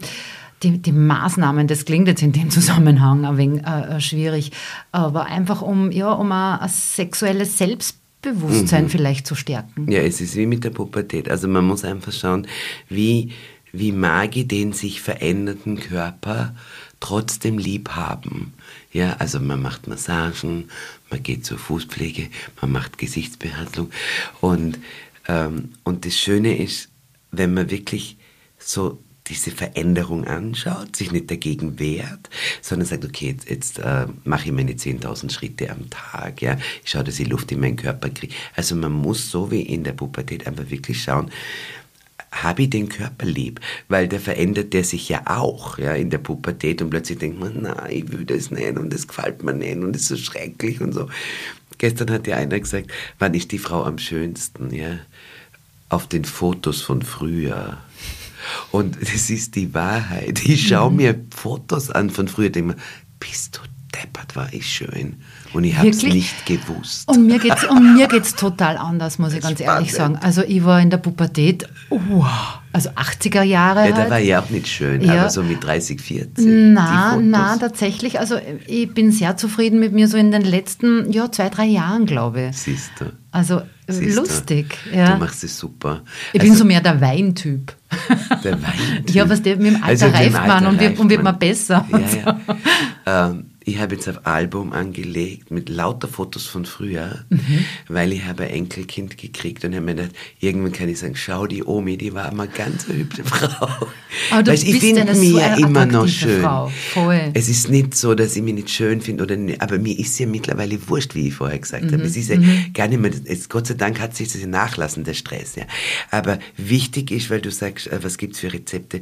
[0.64, 1.68] die, die Maßnahmen?
[1.68, 4.54] Das klingt jetzt in dem Zusammenhang ein wenig äh, äh, schwierig,
[4.94, 9.92] aber einfach um, ja, um ein, ein sexuelles Selbstbewusstsein vielleicht zu stärken.
[9.92, 11.30] Ja, es ist wie mit der Pubertät.
[11.30, 12.48] Also man muss einfach schauen,
[12.88, 13.34] wie,
[13.78, 16.56] wie mag ich den sich veränderten Körper
[17.00, 18.54] trotzdem lieb haben.
[18.92, 20.70] Ja, also man macht Massagen,
[21.10, 22.30] man geht zur Fußpflege,
[22.62, 23.92] man macht Gesichtsbehandlung
[24.42, 24.80] und,
[25.28, 26.90] ähm, und das Schöne ist,
[27.32, 28.18] wenn man wirklich
[28.58, 32.30] so diese Veränderung anschaut, sich nicht dagegen wehrt,
[32.62, 36.92] sondern sagt, okay, jetzt, jetzt äh, mache ich meine 10.000 Schritte am Tag, ja, ich
[36.92, 38.36] schaue, dass ich Luft in meinen Körper kriege.
[38.56, 41.32] Also man muss so wie in der Pubertät einfach wirklich schauen,
[42.44, 43.60] habe ich den Körper lieb?
[43.88, 47.62] Weil der verändert der sich ja auch, ja, in der Pubertät und plötzlich denkt man,
[47.62, 50.82] nein, ich will das nicht und das gefällt mir nicht und das ist so schrecklich
[50.82, 51.08] und so.
[51.78, 55.00] Gestern hat ja einer gesagt, wann ist die Frau am schönsten, ja?
[55.90, 57.78] Auf den Fotos von früher.
[58.72, 60.44] Und das ist die Wahrheit.
[60.46, 60.98] Ich schaue mhm.
[60.98, 62.82] mir Fotos an von früher, denke mir,
[63.20, 65.16] bist du deppert, war ich schön.
[65.54, 67.08] Und ich habe es nicht gewusst.
[67.08, 69.78] Und mir geht es um geht's total anders, muss ich ganz Spannend.
[69.78, 70.18] ehrlich sagen.
[70.22, 72.26] Also ich war in der Pubertät, oh,
[72.74, 73.86] also 80er Jahre.
[73.86, 74.10] Ja, da halt.
[74.10, 75.22] war ich auch nicht schön, ja.
[75.22, 76.46] aber so mit 30, 40.
[76.46, 78.20] Na, na, tatsächlich.
[78.20, 78.36] Also
[78.68, 82.50] ich bin sehr zufrieden mit mir so in den letzten, ja, zwei, drei Jahren, glaube
[82.50, 82.58] ich.
[82.58, 83.06] Siehst du.
[83.32, 84.78] Also Siehst lustig.
[84.90, 85.14] Du, ja.
[85.14, 86.02] du machst es super.
[86.34, 87.74] Ich also, bin so mehr der Weintyp.
[88.44, 89.16] Der Weintyp?
[89.16, 91.86] ja, was der mit dem Alter also reift man und wird, und wird man besser.
[91.92, 92.38] Ja,
[93.06, 93.30] ja.
[93.30, 97.66] ähm, ich habe jetzt ein Album angelegt mit lauter Fotos von früher, mhm.
[97.88, 101.48] weil ich habe ein Enkelkind gekriegt und habe mir gedacht, irgendwann kann ich sagen, schau,
[101.48, 103.88] die Omi, die war immer ganz eine hübsche Frau.
[104.30, 106.44] Aber du weißt, ich finde mich so ja immer noch schön.
[106.44, 106.72] Frau.
[106.94, 107.32] Voll.
[107.34, 110.20] Es ist nicht so, dass ich mich nicht schön finde, oder nicht, aber mir ist
[110.20, 111.94] ja mittlerweile wurscht, wie ich vorher gesagt mhm.
[111.94, 112.04] habe.
[112.04, 112.72] Es ist ja mhm.
[112.72, 115.56] gar nicht mehr, es, Gott sei Dank hat sich das nachlassen, der Stress.
[115.56, 115.64] Ja.
[116.12, 119.02] Aber wichtig ist, weil du sagst, äh, was gibt es für Rezepte,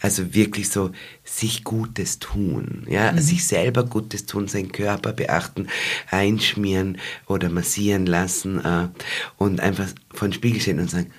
[0.00, 0.90] also wirklich so,
[1.24, 3.18] sich Gutes tun, ja, mhm.
[3.18, 5.68] sich selber Gutes tun, seinen Körper beachten,
[6.10, 8.88] einschmieren oder massieren lassen äh,
[9.36, 11.12] und einfach vor den Spiegel stehen und sagen,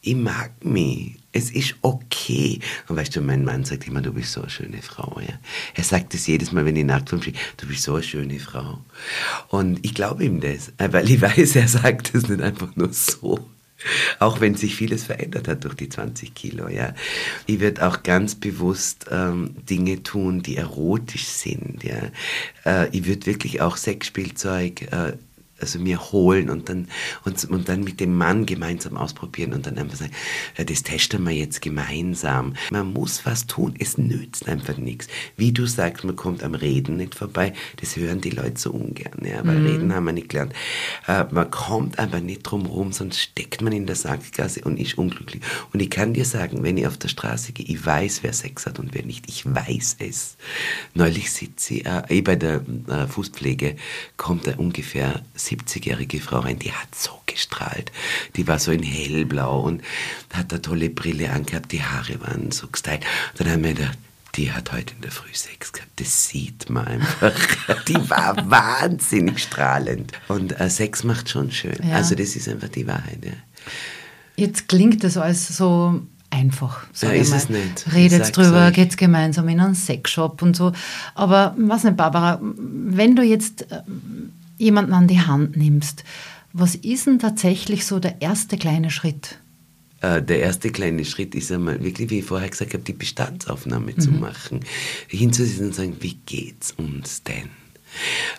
[0.00, 1.16] ich mag mich.
[1.32, 2.60] Es ist okay.
[2.86, 5.18] Und weißt du, mein Mann sagt immer, du bist so eine schöne Frau.
[5.20, 5.34] Ja?
[5.74, 8.38] Er sagt es jedes Mal, wenn ich nackt vom stehe, du bist so eine schöne
[8.38, 8.78] Frau.
[9.48, 13.50] Und ich glaube ihm das, weil ich weiß, er sagt es nicht einfach nur so.
[14.18, 16.94] Auch wenn sich vieles verändert hat durch die 20 Kilo, ja.
[17.46, 22.10] Ich werde auch ganz bewusst ähm, Dinge tun, die erotisch sind, ja.
[22.64, 25.12] Äh, ich würde wirklich auch Sexspielzeug äh,
[25.60, 26.88] also mir holen und dann,
[27.24, 30.12] und, und dann mit dem Mann gemeinsam ausprobieren und dann einfach sagen,
[30.56, 32.54] das testen wir jetzt gemeinsam.
[32.70, 35.08] Man muss was tun, es nützt einfach nichts.
[35.36, 39.24] Wie du sagst, man kommt am Reden nicht vorbei, das hören die Leute so ungern,
[39.24, 39.66] ja, weil mhm.
[39.66, 40.52] Reden haben wir nicht gelernt.
[41.06, 44.98] Äh, man kommt aber nicht drum rum, sonst steckt man in der Sackgasse und ist
[44.98, 45.42] unglücklich.
[45.72, 48.66] Und ich kann dir sagen, wenn ich auf der Straße gehe, ich weiß, wer Sex
[48.66, 49.28] hat und wer nicht.
[49.28, 50.36] Ich weiß es.
[50.94, 53.76] Neulich sitze ich, äh, bei der äh, Fußpflege,
[54.16, 57.92] kommt da ungefähr 70-jährige Frau rein, die hat so gestrahlt.
[58.36, 59.82] Die war so in hellblau und
[60.32, 63.04] hat eine tolle Brille angehabt, die Haare waren so gestylt.
[63.36, 63.98] Dann haben wir gedacht,
[64.36, 65.92] die hat heute in der Früh Sex gehabt.
[65.96, 67.32] Das sieht man einfach.
[67.88, 70.12] die war wahnsinnig strahlend.
[70.28, 71.78] Und äh, Sex macht schon schön.
[71.86, 71.96] Ja.
[71.96, 73.24] Also das ist einfach die Wahrheit.
[73.24, 73.32] Ja.
[74.36, 76.86] Jetzt klingt das alles so einfach.
[77.00, 77.36] Ja, ist mal.
[77.36, 77.92] es nicht.
[77.92, 78.74] Redet drüber, euch.
[78.74, 80.72] geht's gemeinsam in einen Sexshop und so.
[81.14, 83.82] Aber was nicht, Barbara, wenn du jetzt äh,
[84.58, 86.04] jemanden an die Hand nimmst,
[86.52, 89.38] was ist denn tatsächlich so der erste kleine Schritt?
[90.00, 93.92] Äh, der erste kleine Schritt ist einmal wirklich, wie ich vorher gesagt habe, die Bestandsaufnahme
[93.92, 94.00] mhm.
[94.00, 94.60] zu machen.
[95.08, 97.50] Hinzusetzen und sagen, wie geht's uns denn?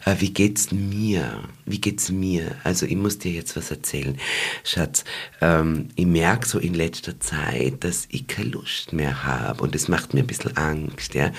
[0.06, 1.44] Äh, wie geht's mir?
[1.66, 2.56] Wie geht's mir?
[2.64, 4.18] Also ich muss dir jetzt was erzählen,
[4.64, 5.04] Schatz.
[5.42, 9.88] Ähm, ich merke so in letzter Zeit, dass ich keine Lust mehr habe und das
[9.88, 11.14] macht mir ein bisschen Angst.
[11.14, 11.32] Ja?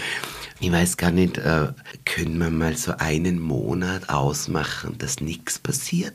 [0.58, 1.68] Ich weiß gar nicht, äh,
[2.06, 6.14] können wir mal so einen Monat ausmachen, dass nichts passiert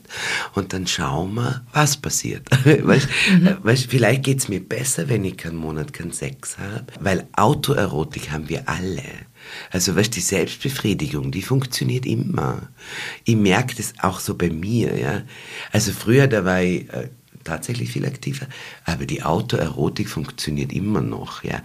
[0.54, 2.48] und dann schauen wir, was passiert.
[2.64, 3.46] weißt, mhm.
[3.46, 8.32] Äh, weißt, vielleicht geht's mir besser, wenn ich keinen Monat keinen Sex habe, weil Autoerotik
[8.32, 9.04] haben wir alle.
[9.70, 12.68] Also weißt, die Selbstbefriedigung, die funktioniert immer.
[13.24, 14.98] Ich merke das auch so bei mir.
[14.98, 15.22] Ja?
[15.70, 17.10] Also früher, da war ich äh,
[17.44, 18.46] tatsächlich viel aktiver,
[18.84, 21.44] aber die Autoerotik funktioniert immer noch.
[21.44, 21.62] Ja?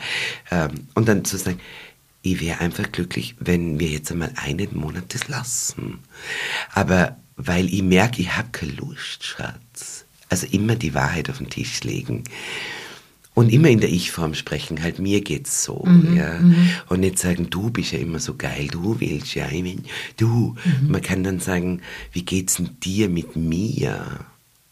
[0.51, 1.59] Ähm, und dann zu sagen,
[2.21, 5.99] ich wäre einfach glücklich, wenn wir jetzt einmal einen Monat das lassen.
[6.73, 10.06] Aber weil ich merke, ich habe keine Lust, Schatz.
[10.30, 12.23] Also immer die Wahrheit auf den Tisch legen.
[13.34, 16.39] Und immer in der Ich-Form sprechen, halt mir geht's so, mhm, ja.
[16.39, 16.69] Mhm.
[16.89, 19.86] Und nicht sagen, du bist ja immer so geil, du willst ja, ich mein,
[20.17, 20.56] du.
[20.82, 20.89] Mhm.
[20.89, 21.82] Man kann dann sagen,
[22.13, 24.25] wie geht's denn dir mit mir?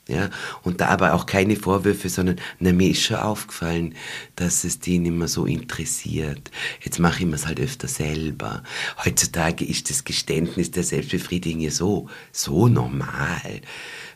[0.08, 0.30] Ja,
[0.62, 3.96] und da aber auch keine Vorwürfe, sondern na, mir ist schon aufgefallen,
[4.36, 6.52] dass es die nicht mehr so interessiert.
[6.84, 8.62] Jetzt mache ich es halt öfter selber.
[9.04, 13.62] Heutzutage ist das Geständnis der Selbstbefriedigung ja so, so normal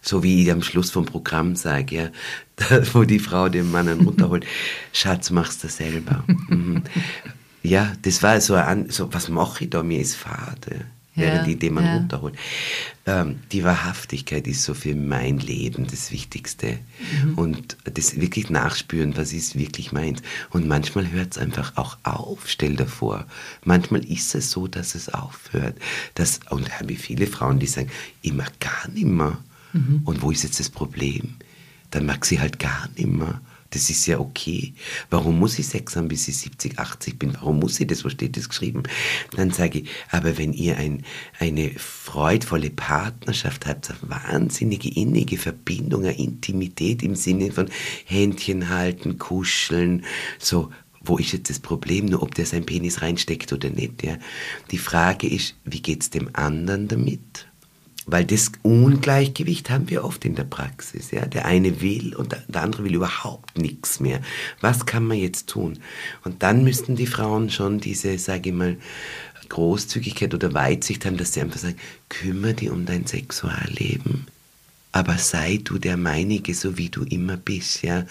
[0.01, 2.09] so wie ich am Schluss vom Programm sage, ja,
[2.55, 4.45] da, wo die Frau den Mann dann runterholt,
[4.93, 6.23] Schatz, machst du selber.
[6.27, 6.83] Mhm.
[7.63, 10.67] ja, das war so, ein, so was mache ich da, mir ist Fahrt
[11.19, 11.97] während ja, die den man ja.
[11.97, 12.35] runterholt.
[13.05, 16.79] Ähm, die Wahrhaftigkeit ist so für mein Leben das Wichtigste.
[17.23, 17.33] Mhm.
[17.35, 20.21] Und das wirklich nachspüren, was ist wirklich meins.
[20.49, 23.25] Und manchmal hört es einfach auch auf, stell dir vor.
[23.63, 25.77] Manchmal ist es so, dass es aufhört.
[26.15, 27.89] Das, und da habe ich viele Frauen, die sagen,
[28.21, 29.37] ich mag gar nicht mehr.
[29.73, 30.01] Mhm.
[30.05, 31.35] Und wo ist jetzt das Problem?
[31.91, 33.41] Dann mag sie halt gar nicht mehr.
[33.71, 34.73] Das ist ja okay.
[35.09, 37.33] Warum muss ich Sex haben, bis ich 70, 80 bin?
[37.33, 38.03] Warum muss ich das?
[38.03, 38.83] Wo steht das geschrieben?
[39.35, 41.03] Dann sage ich, aber wenn ihr ein,
[41.37, 47.69] eine freudvolle Partnerschaft habt, eine wahnsinnige innige Verbindung, eine Intimität im Sinne von
[48.05, 50.03] Händchen halten, kuscheln,
[50.39, 54.03] so, wo ist jetzt das Problem, nur ob der sein Penis reinsteckt oder nicht.
[54.03, 54.17] Ja?
[54.71, 57.48] Die Frage ist, wie geht's dem anderen damit?
[58.11, 61.11] Weil das Ungleichgewicht haben wir oft in der Praxis.
[61.11, 61.25] Ja?
[61.25, 64.21] Der eine will und der andere will überhaupt nichts mehr.
[64.61, 65.79] Was kann man jetzt tun?
[66.23, 68.77] Und dann müssten die Frauen schon diese, sage ich mal,
[69.49, 74.27] Großzügigkeit oder Weitsicht haben, dass sie einfach sagen, kümmere dich um dein Sexualleben
[74.91, 78.05] aber sei du der meinige, so wie du immer bist, ja.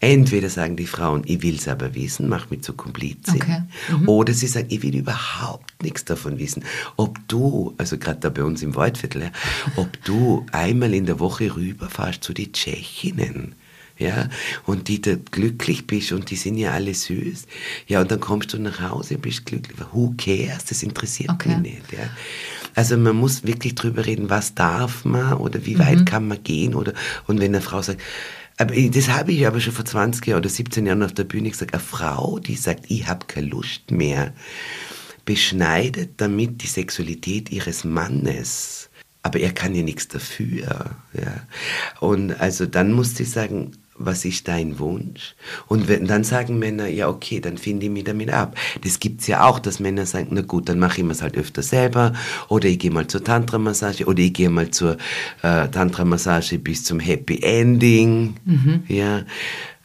[0.00, 3.42] Entweder sagen die Frauen, ich will's aber wissen, mach mich zu Komplizin.
[3.42, 3.62] Okay.
[3.90, 4.08] Mhm.
[4.08, 6.64] Oder sie sagen, ich will überhaupt nichts davon wissen.
[6.96, 9.32] Ob du, also gerade da bei uns im Waldviertel, ja,
[9.76, 13.54] ob du einmal in der Woche rüberfährst zu den Tschechinnen,
[13.98, 14.28] ja,
[14.66, 17.46] und die da glücklich bist und die sind ja alle süß.
[17.86, 19.76] Ja, und dann kommst du nach Hause, bist glücklich.
[19.92, 20.64] Who cares?
[20.66, 21.48] Das interessiert okay.
[21.48, 22.08] mich nicht, ja.
[22.74, 26.04] Also man muss wirklich drüber reden, was darf man oder wie weit mhm.
[26.04, 26.92] kann man gehen oder
[27.26, 28.00] und wenn eine Frau sagt,
[28.58, 31.50] aber das habe ich aber schon vor 20 Jahren oder 17 Jahren auf der Bühne
[31.50, 34.34] gesagt, eine Frau, die sagt, ich habe keine Lust mehr,
[35.24, 38.90] beschneidet damit die Sexualität ihres Mannes.
[39.22, 40.96] Aber er kann ja nichts dafür.
[41.12, 41.46] Ja.
[42.00, 45.34] Und also dann muss sie sagen, was ist dein Wunsch?
[45.66, 48.56] Und wenn, dann sagen Männer, ja okay, dann finde ich mich damit ab.
[48.82, 51.62] Das gibt's ja auch, dass Männer sagen, na gut, dann mache ich mir's halt öfter
[51.62, 52.12] selber
[52.48, 54.96] oder ich gehe mal zur Tantra-Massage oder ich gehe mal zur
[55.42, 58.36] äh, Tantra-Massage bis zum Happy Ending.
[58.44, 58.82] Mhm.
[58.88, 59.22] Ja,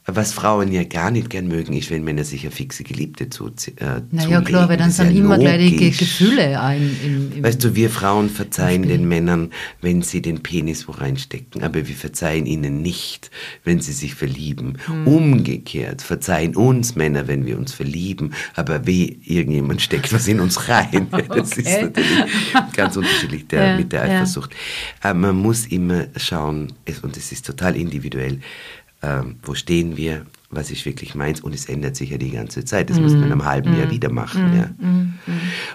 [0.05, 3.47] was Frauen ja gar nicht gern mögen, ist, wenn Männer sich eine fixe Geliebte zu,
[3.47, 6.95] äh, Naja, klar, weil dann sind ja immer gleich die Gefühle ein.
[7.03, 11.63] Im, im weißt du, wir Frauen verzeihen den Männern, wenn sie den Penis wo reinstecken,
[11.63, 13.31] aber wir verzeihen ihnen nicht,
[13.63, 14.77] wenn sie sich verlieben.
[14.85, 15.07] Hm.
[15.07, 20.67] Umgekehrt verzeihen uns Männer, wenn wir uns verlieben, aber wie irgendjemand steckt was in uns
[20.67, 21.07] rein.
[21.33, 21.61] Das okay.
[21.61, 22.27] ist natürlich
[22.73, 24.51] ganz unterschiedlich der, ja, mit der Eifersucht.
[24.51, 25.09] Ja.
[25.09, 28.39] Aber man muss immer schauen, und es ist total individuell,
[29.03, 32.63] ähm, wo stehen wir, was ist wirklich meins und es ändert sich ja die ganze
[32.63, 32.89] Zeit.
[32.89, 33.03] Das mm.
[33.03, 33.79] muss man in einem halben mm.
[33.79, 34.51] Jahr wieder machen.
[34.51, 34.57] Mm.
[34.57, 34.87] Ja.
[34.87, 35.13] Mm.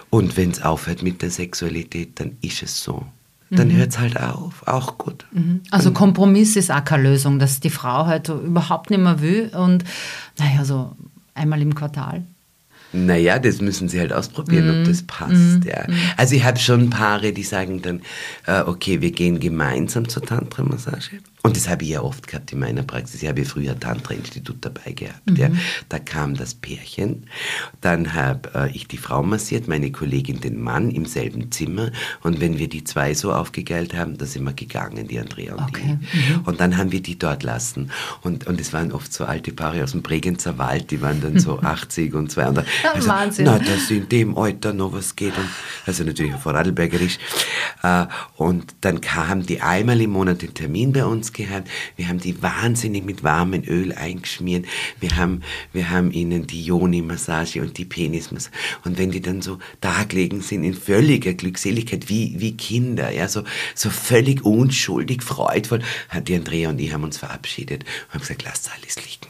[0.09, 3.05] Und wenn es aufhört mit der Sexualität, dann ist es so.
[3.51, 3.77] Dann mhm.
[3.77, 5.25] hört es halt auf, auch gut.
[5.31, 5.61] Mhm.
[5.71, 9.49] Also Kompromiss ist auch keine Lösung, dass die Frau halt so überhaupt nicht mehr will
[9.55, 9.83] und
[10.37, 10.95] naja, so
[11.33, 12.25] einmal im Quartal
[12.91, 14.81] naja, das müssen sie halt ausprobieren, mm.
[14.81, 15.63] ob das passt.
[15.63, 15.67] Mm.
[15.67, 15.83] Ja.
[15.87, 15.93] Mm.
[16.17, 18.01] Also ich habe schon Paare, die sagen dann,
[18.47, 21.19] äh, okay, wir gehen gemeinsam zur Tantra-Massage.
[21.41, 23.21] Und das habe ich ja oft gehabt in meiner Praxis.
[23.23, 25.29] Ich habe ja früher Tantra-Institut dabei gehabt.
[25.29, 25.35] Mhm.
[25.37, 25.49] Ja.
[25.87, 27.27] Da kam das Pärchen,
[27.79, 31.91] dann habe äh, ich die Frau massiert, meine Kollegin den Mann im selben Zimmer.
[32.23, 35.69] Und wenn wir die zwei so aufgegeilt haben, da sind wir gegangen, die Andrea und
[35.69, 35.97] okay.
[36.01, 36.29] ich.
[36.29, 36.41] Mhm.
[36.43, 37.91] Und dann haben wir die dort lassen.
[38.21, 41.39] Und, und es waren oft so alte Paare aus dem Bregenzer Wald, die waren dann
[41.39, 42.67] so 80 und 200.
[42.93, 43.45] Also, Wahnsinn.
[43.45, 45.37] Na, dass in dem Alter noch was geht.
[45.37, 45.47] Und,
[45.85, 47.17] also natürlich vor Radlbergerisch.
[47.81, 51.69] Äh, und dann haben die einmal im Monat den Termin bei uns gehabt.
[51.95, 54.65] Wir haben die wahnsinnig mit warmem Öl eingeschmiert.
[54.99, 55.41] Wir haben,
[55.73, 58.55] wir haben ihnen die Joni-Massage und die Penismassage.
[58.85, 63.27] Und wenn die dann so da gelegen sind in völliger Glückseligkeit, wie, wie Kinder, ja,
[63.27, 63.43] so,
[63.75, 68.43] so völlig unschuldig, freudvoll, hat die Andrea und ich haben uns verabschiedet und haben gesagt,
[68.43, 69.29] lasst alles liegen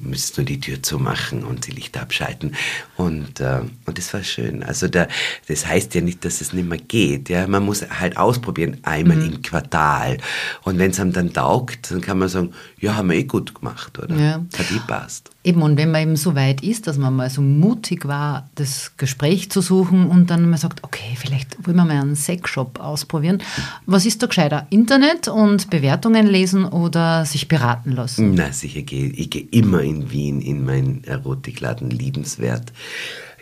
[0.00, 2.54] müsst nur die Tür zumachen und die Lichter abschalten.
[2.96, 4.62] Und, äh, und das war schön.
[4.62, 5.08] Also da,
[5.48, 7.28] das heißt ja nicht, dass es nicht mehr geht.
[7.28, 7.46] Ja?
[7.46, 9.34] Man muss halt ausprobieren, einmal mhm.
[9.34, 10.18] im Quartal.
[10.62, 13.54] Und wenn es einem dann taugt, dann kann man sagen, ja, haben wir eh gut
[13.54, 14.16] gemacht, oder?
[14.16, 14.44] Ja.
[14.56, 15.30] Hat eh passt.
[15.42, 18.92] Eben, und wenn man eben so weit ist, dass man mal so mutig war, das
[18.98, 23.42] Gespräch zu suchen und dann mal sagt, okay, vielleicht wollen wir mal einen Sexshop ausprobieren.
[23.86, 24.66] Was ist da gescheiter?
[24.68, 28.34] Internet und Bewertungen lesen oder sich beraten lassen?
[28.34, 32.72] Na, sicher, ich gehe immer in Wien in meinen Erotikladen liebenswert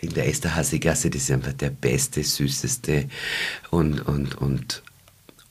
[0.01, 3.09] in der Esterhazy-Gasse, das ist einfach der beste, süßeste
[3.69, 4.81] und, und, und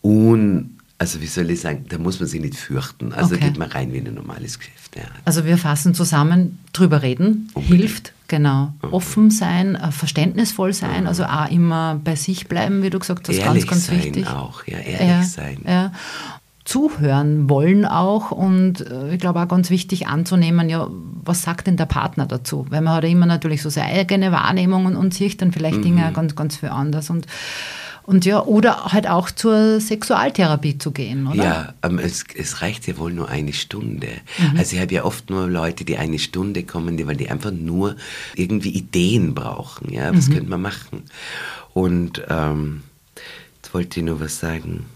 [0.02, 3.12] un, also wie soll ich sagen, da muss man sich nicht fürchten.
[3.12, 3.44] Also okay.
[3.44, 4.96] geht man rein wie ein normales Geschäft.
[4.96, 5.04] Ja.
[5.24, 7.80] Also wir fassen zusammen, drüber reden, Unbedingt.
[7.80, 8.72] hilft, genau.
[8.82, 8.92] Okay.
[8.92, 13.36] Offen sein, äh, verständnisvoll sein, also auch immer bei sich bleiben, wie du gesagt hast,
[13.36, 14.26] ehrlich ganz, ganz sein wichtig.
[14.26, 15.58] auch, ja, ehrlich ja, sein.
[15.64, 15.92] Ja.
[16.64, 20.88] zuhören wollen auch und äh, ich glaube auch ganz wichtig anzunehmen, ja,
[21.24, 22.66] was sagt denn der Partner dazu?
[22.70, 25.78] Weil man hat ja immer natürlich so seine eigene Wahrnehmung und, und sieht dann vielleicht
[25.78, 25.82] mhm.
[25.82, 27.26] Dinge ganz, ganz viel anders und
[28.08, 31.44] und ja, oder halt auch zur Sexualtherapie zu gehen, oder?
[31.44, 34.08] Ja, ähm, es, es reicht ja wohl nur eine Stunde.
[34.38, 34.56] Mhm.
[34.56, 37.50] Also ich habe ja oft nur Leute, die eine Stunde kommen, die, weil die einfach
[37.50, 37.96] nur
[38.34, 39.92] irgendwie Ideen brauchen.
[39.92, 40.32] Ja, was mhm.
[40.32, 41.02] könnte man machen?
[41.74, 42.82] Und ähm,
[43.56, 44.86] jetzt wollte ich nur was sagen.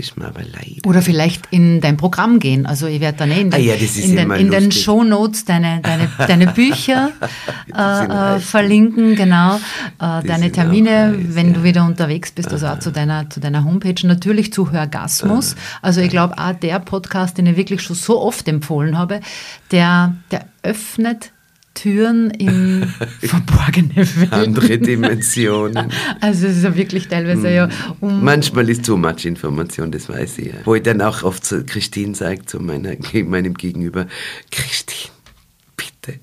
[0.00, 0.86] Ist mir aber leid.
[0.86, 2.64] Oder vielleicht in dein Programm gehen.
[2.64, 5.82] Also ich werde dann eh in den, ah ja, in den, in den Shownotes deine,
[5.82, 7.10] deine, deine Bücher
[7.76, 9.56] äh, äh, verlinken, genau.
[10.00, 11.52] Äh, deine Termine, heiß, wenn ja.
[11.52, 14.06] du wieder unterwegs bist, also auch zu deiner, zu deiner Homepage.
[14.06, 15.54] Natürlich zu Hörgasmus.
[15.82, 19.20] Also ich glaube auch der Podcast, den ich wirklich schon so oft empfohlen habe,
[19.70, 21.30] der, der öffnet
[21.74, 22.86] Türen in
[23.20, 24.32] verborgene Welten.
[24.32, 25.92] Andere Dimensionen.
[26.20, 27.52] Also es ist ja wirklich teilweise mm.
[27.52, 27.68] ja
[28.00, 30.54] um Manchmal ist zu much Information, das weiß ich ja.
[30.64, 34.06] Wo ich dann auch oft zu Christine sage, zu meiner, meinem Gegenüber,
[34.50, 35.12] Christine,
[35.76, 36.18] bitte.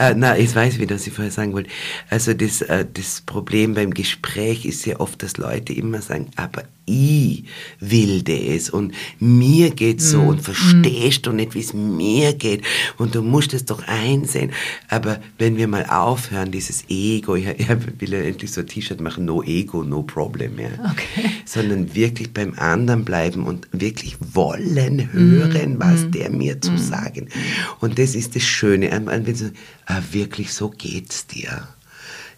[0.00, 1.70] äh, na, ich weiß wieder, was ich vorher sagen wollte.
[2.10, 6.64] Also das, äh, das Problem beim Gespräch ist ja oft, dass Leute immer sagen, aber
[6.86, 7.44] ich
[7.80, 10.28] wilde es und mir geht's so mm.
[10.28, 12.62] und verstehst du nicht, wie es mir geht
[12.98, 14.52] und du musst es doch einsehen.
[14.88, 19.00] Aber wenn wir mal aufhören, dieses Ego, ich, ich will ja endlich so ein T-Shirt
[19.00, 20.68] machen, no Ego, no Problem, ja.
[20.90, 21.30] Okay.
[21.44, 25.80] Sondern wirklich beim anderen bleiben und wirklich wollen hören, mm.
[25.80, 26.10] was mm.
[26.12, 26.78] der mir zu mm.
[26.78, 27.28] sagen.
[27.80, 29.46] Und das ist das Schöne, wenn so,
[29.86, 31.68] ah, wirklich so geht's dir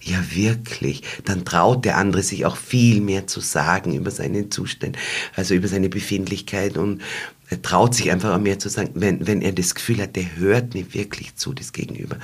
[0.06, 4.96] ja wirklich, dann traut der andere sich auch viel mehr zu sagen über seinen Zustand,
[5.34, 7.02] also über seine Befindlichkeit und
[7.48, 10.36] er traut sich einfach auch mehr zu sagen, wenn, wenn er das Gefühl hat, der
[10.36, 12.16] hört mir wirklich zu, das Gegenüber.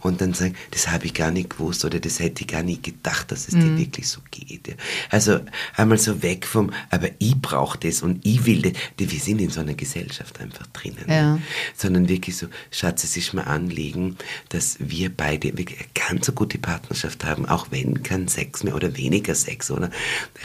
[0.00, 2.82] Und dann sagen, das habe ich gar nicht gewusst oder das hätte ich gar nicht
[2.82, 3.60] gedacht, dass es mhm.
[3.60, 4.68] dir wirklich so geht.
[4.68, 4.74] Ja.
[5.10, 5.40] Also
[5.76, 8.72] einmal so weg vom, aber ich brauche das und ich will das.
[8.96, 11.04] Wir sind in so einer Gesellschaft einfach drinnen.
[11.08, 11.38] Ja.
[11.76, 14.16] Sondern wirklich so, Schatz, es ist mir Anliegen,
[14.48, 18.74] dass wir beide wirklich eine ganz so gute Partnerschaft haben, auch wenn kein Sex mehr
[18.74, 19.90] oder weniger Sex, oder?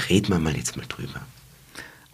[0.09, 1.21] Reden wir mal jetzt mal drüber.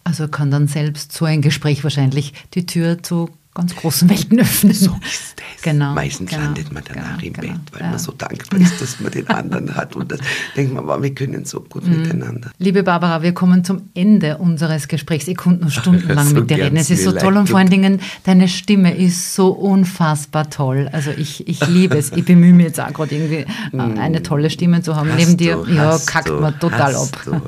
[0.04, 4.74] Also kann dann selbst so ein Gespräch wahrscheinlich die Tür zu ganz großen Welten öffnen.
[4.74, 5.64] So ist es.
[5.64, 5.93] Genau.
[5.93, 7.89] Meistens genau, landet man danach genau, im genau, Bett, weil ja.
[7.89, 9.95] man so dankbar ist, dass man den anderen hat.
[9.95, 10.20] Und dann
[10.56, 12.02] denkt man, wow, wir können so gut mhm.
[12.02, 12.52] miteinander.
[12.58, 15.28] Liebe Barbara, wir kommen zum Ende unseres Gesprächs.
[15.28, 16.78] Ich konnte nur stundenlang so mit dir reden.
[16.78, 20.89] Es ist so toll und vor allen Dingen, deine Stimme ist so unfassbar toll.
[20.91, 22.12] Also ich, ich liebe es.
[22.14, 23.99] Ich bemühe mich jetzt auch gerade irgendwie äh, mhm.
[23.99, 25.10] eine tolle Stimme zu haben.
[25.10, 27.10] Hast Neben dir, du, ja, kackt du, man total ab.
[27.26, 27.41] Du,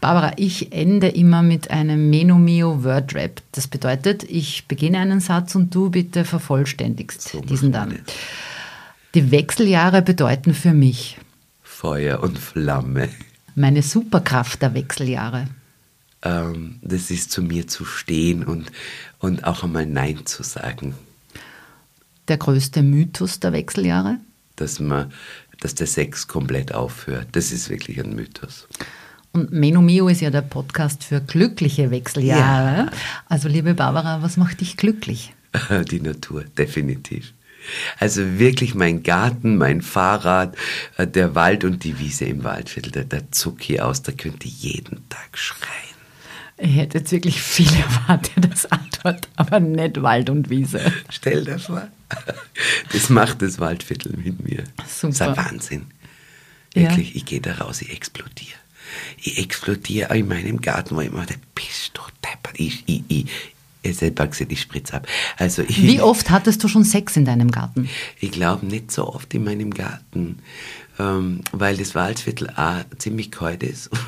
[0.00, 3.42] Barbara, ich ende immer mit einem Menomio Word Rap.
[3.52, 8.00] Das bedeutet, ich beginne einen Satz und du bitte vervollständigst so diesen dann.
[9.14, 11.18] Die Wechseljahre bedeuten für mich
[11.62, 13.08] Feuer und Flamme.
[13.54, 15.48] Meine Superkraft der Wechseljahre.
[16.22, 18.72] Ähm, das ist zu mir zu stehen und,
[19.18, 20.94] und auch einmal Nein zu sagen.
[22.28, 24.18] Der größte Mythos der Wechseljahre?
[24.56, 25.12] Dass, man,
[25.60, 27.28] dass der Sex komplett aufhört.
[27.32, 28.66] Das ist wirklich ein Mythos.
[29.36, 32.86] Und Menomio ist ja der Podcast für glückliche Wechseljahre.
[32.86, 32.90] Ja.
[33.28, 35.34] Also liebe Barbara, was macht dich glücklich?
[35.90, 37.34] Die Natur, definitiv.
[37.98, 40.56] Also wirklich mein Garten, mein Fahrrad,
[40.96, 44.46] äh, der Wald und die Wiese im Waldviertel, da, da zuck ich aus, da könnte
[44.46, 45.70] ich jeden Tag schreien.
[46.56, 47.68] Ich hätte jetzt wirklich viel
[48.08, 50.80] erwartet als Antwort, aber nicht Wald und Wiese.
[51.10, 51.88] Stell dir vor.
[52.90, 54.64] Das macht das Waldviertel mit mir.
[54.86, 55.08] Super.
[55.08, 55.86] Das ist ein Wahnsinn.
[56.72, 57.16] Wirklich, ja.
[57.16, 58.56] ich gehe da raus, ich explodiere
[59.22, 63.26] ich explodiere in meinem Garten, wo ich immer bist du deppert, ich, ich, ich,
[63.82, 65.06] ich selber gesagt, ich spritze ab.
[65.36, 67.88] Also ich, Wie oft hattest du schon Sex in deinem Garten?
[68.20, 70.40] Ich glaube nicht so oft in meinem Garten,
[70.98, 73.90] ähm, weil das Waldviertel auch ziemlich kalt ist.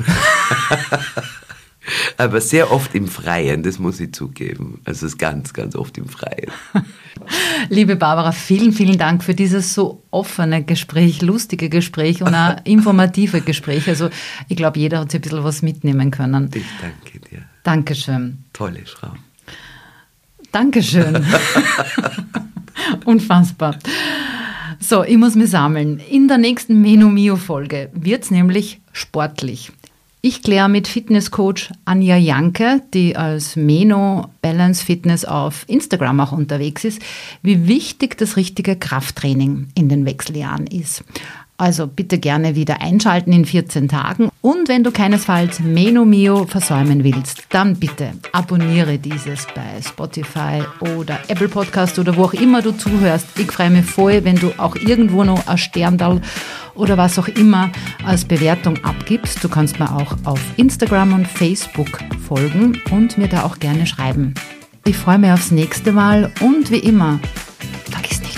[2.17, 4.81] Aber sehr oft im Freien, das muss ich zugeben.
[4.85, 6.51] Also es ist ganz, ganz oft im Freien.
[7.69, 13.41] Liebe Barbara, vielen, vielen Dank für dieses so offene Gespräch, lustige Gespräch und auch informative
[13.41, 13.89] Gespräch.
[13.89, 14.11] Also
[14.49, 16.51] ich glaube, jeder hat sich ein bisschen was mitnehmen können.
[16.55, 17.43] Ich danke dir.
[17.63, 18.45] Dankeschön.
[18.53, 19.13] Tolle Frau.
[20.53, 21.25] Dankeschön.
[23.05, 23.77] Unfassbar.
[24.81, 26.01] So, ich muss mich sammeln.
[26.11, 29.73] In der nächsten Menu Mio Folge wird es nämlich sportlich.
[30.21, 36.85] Ich kläre mit Fitnesscoach Anja Janke, die als Meno Balance Fitness auf Instagram auch unterwegs
[36.85, 37.01] ist,
[37.43, 41.05] wie wichtig das richtige Krafttraining in den Wechseljahren ist.
[41.61, 44.29] Also bitte gerne wieder einschalten in 14 Tagen.
[44.43, 50.63] Und wenn du keinesfalls Meno Mio versäumen willst, dann bitte abonniere dieses bei Spotify
[50.97, 53.27] oder Apple Podcast oder wo auch immer du zuhörst.
[53.37, 56.21] Ich freue mich voll, wenn du auch irgendwo noch ein Sterndal
[56.77, 57.73] oder was auch immer
[58.05, 59.43] als Bewertung abgibst.
[59.43, 61.99] Du kannst mir auch auf Instagram und Facebook
[62.29, 64.35] folgen und mir da auch gerne schreiben.
[64.85, 67.19] Ich freue mich aufs nächste Mal und wie immer,
[67.91, 68.38] vergiss nicht.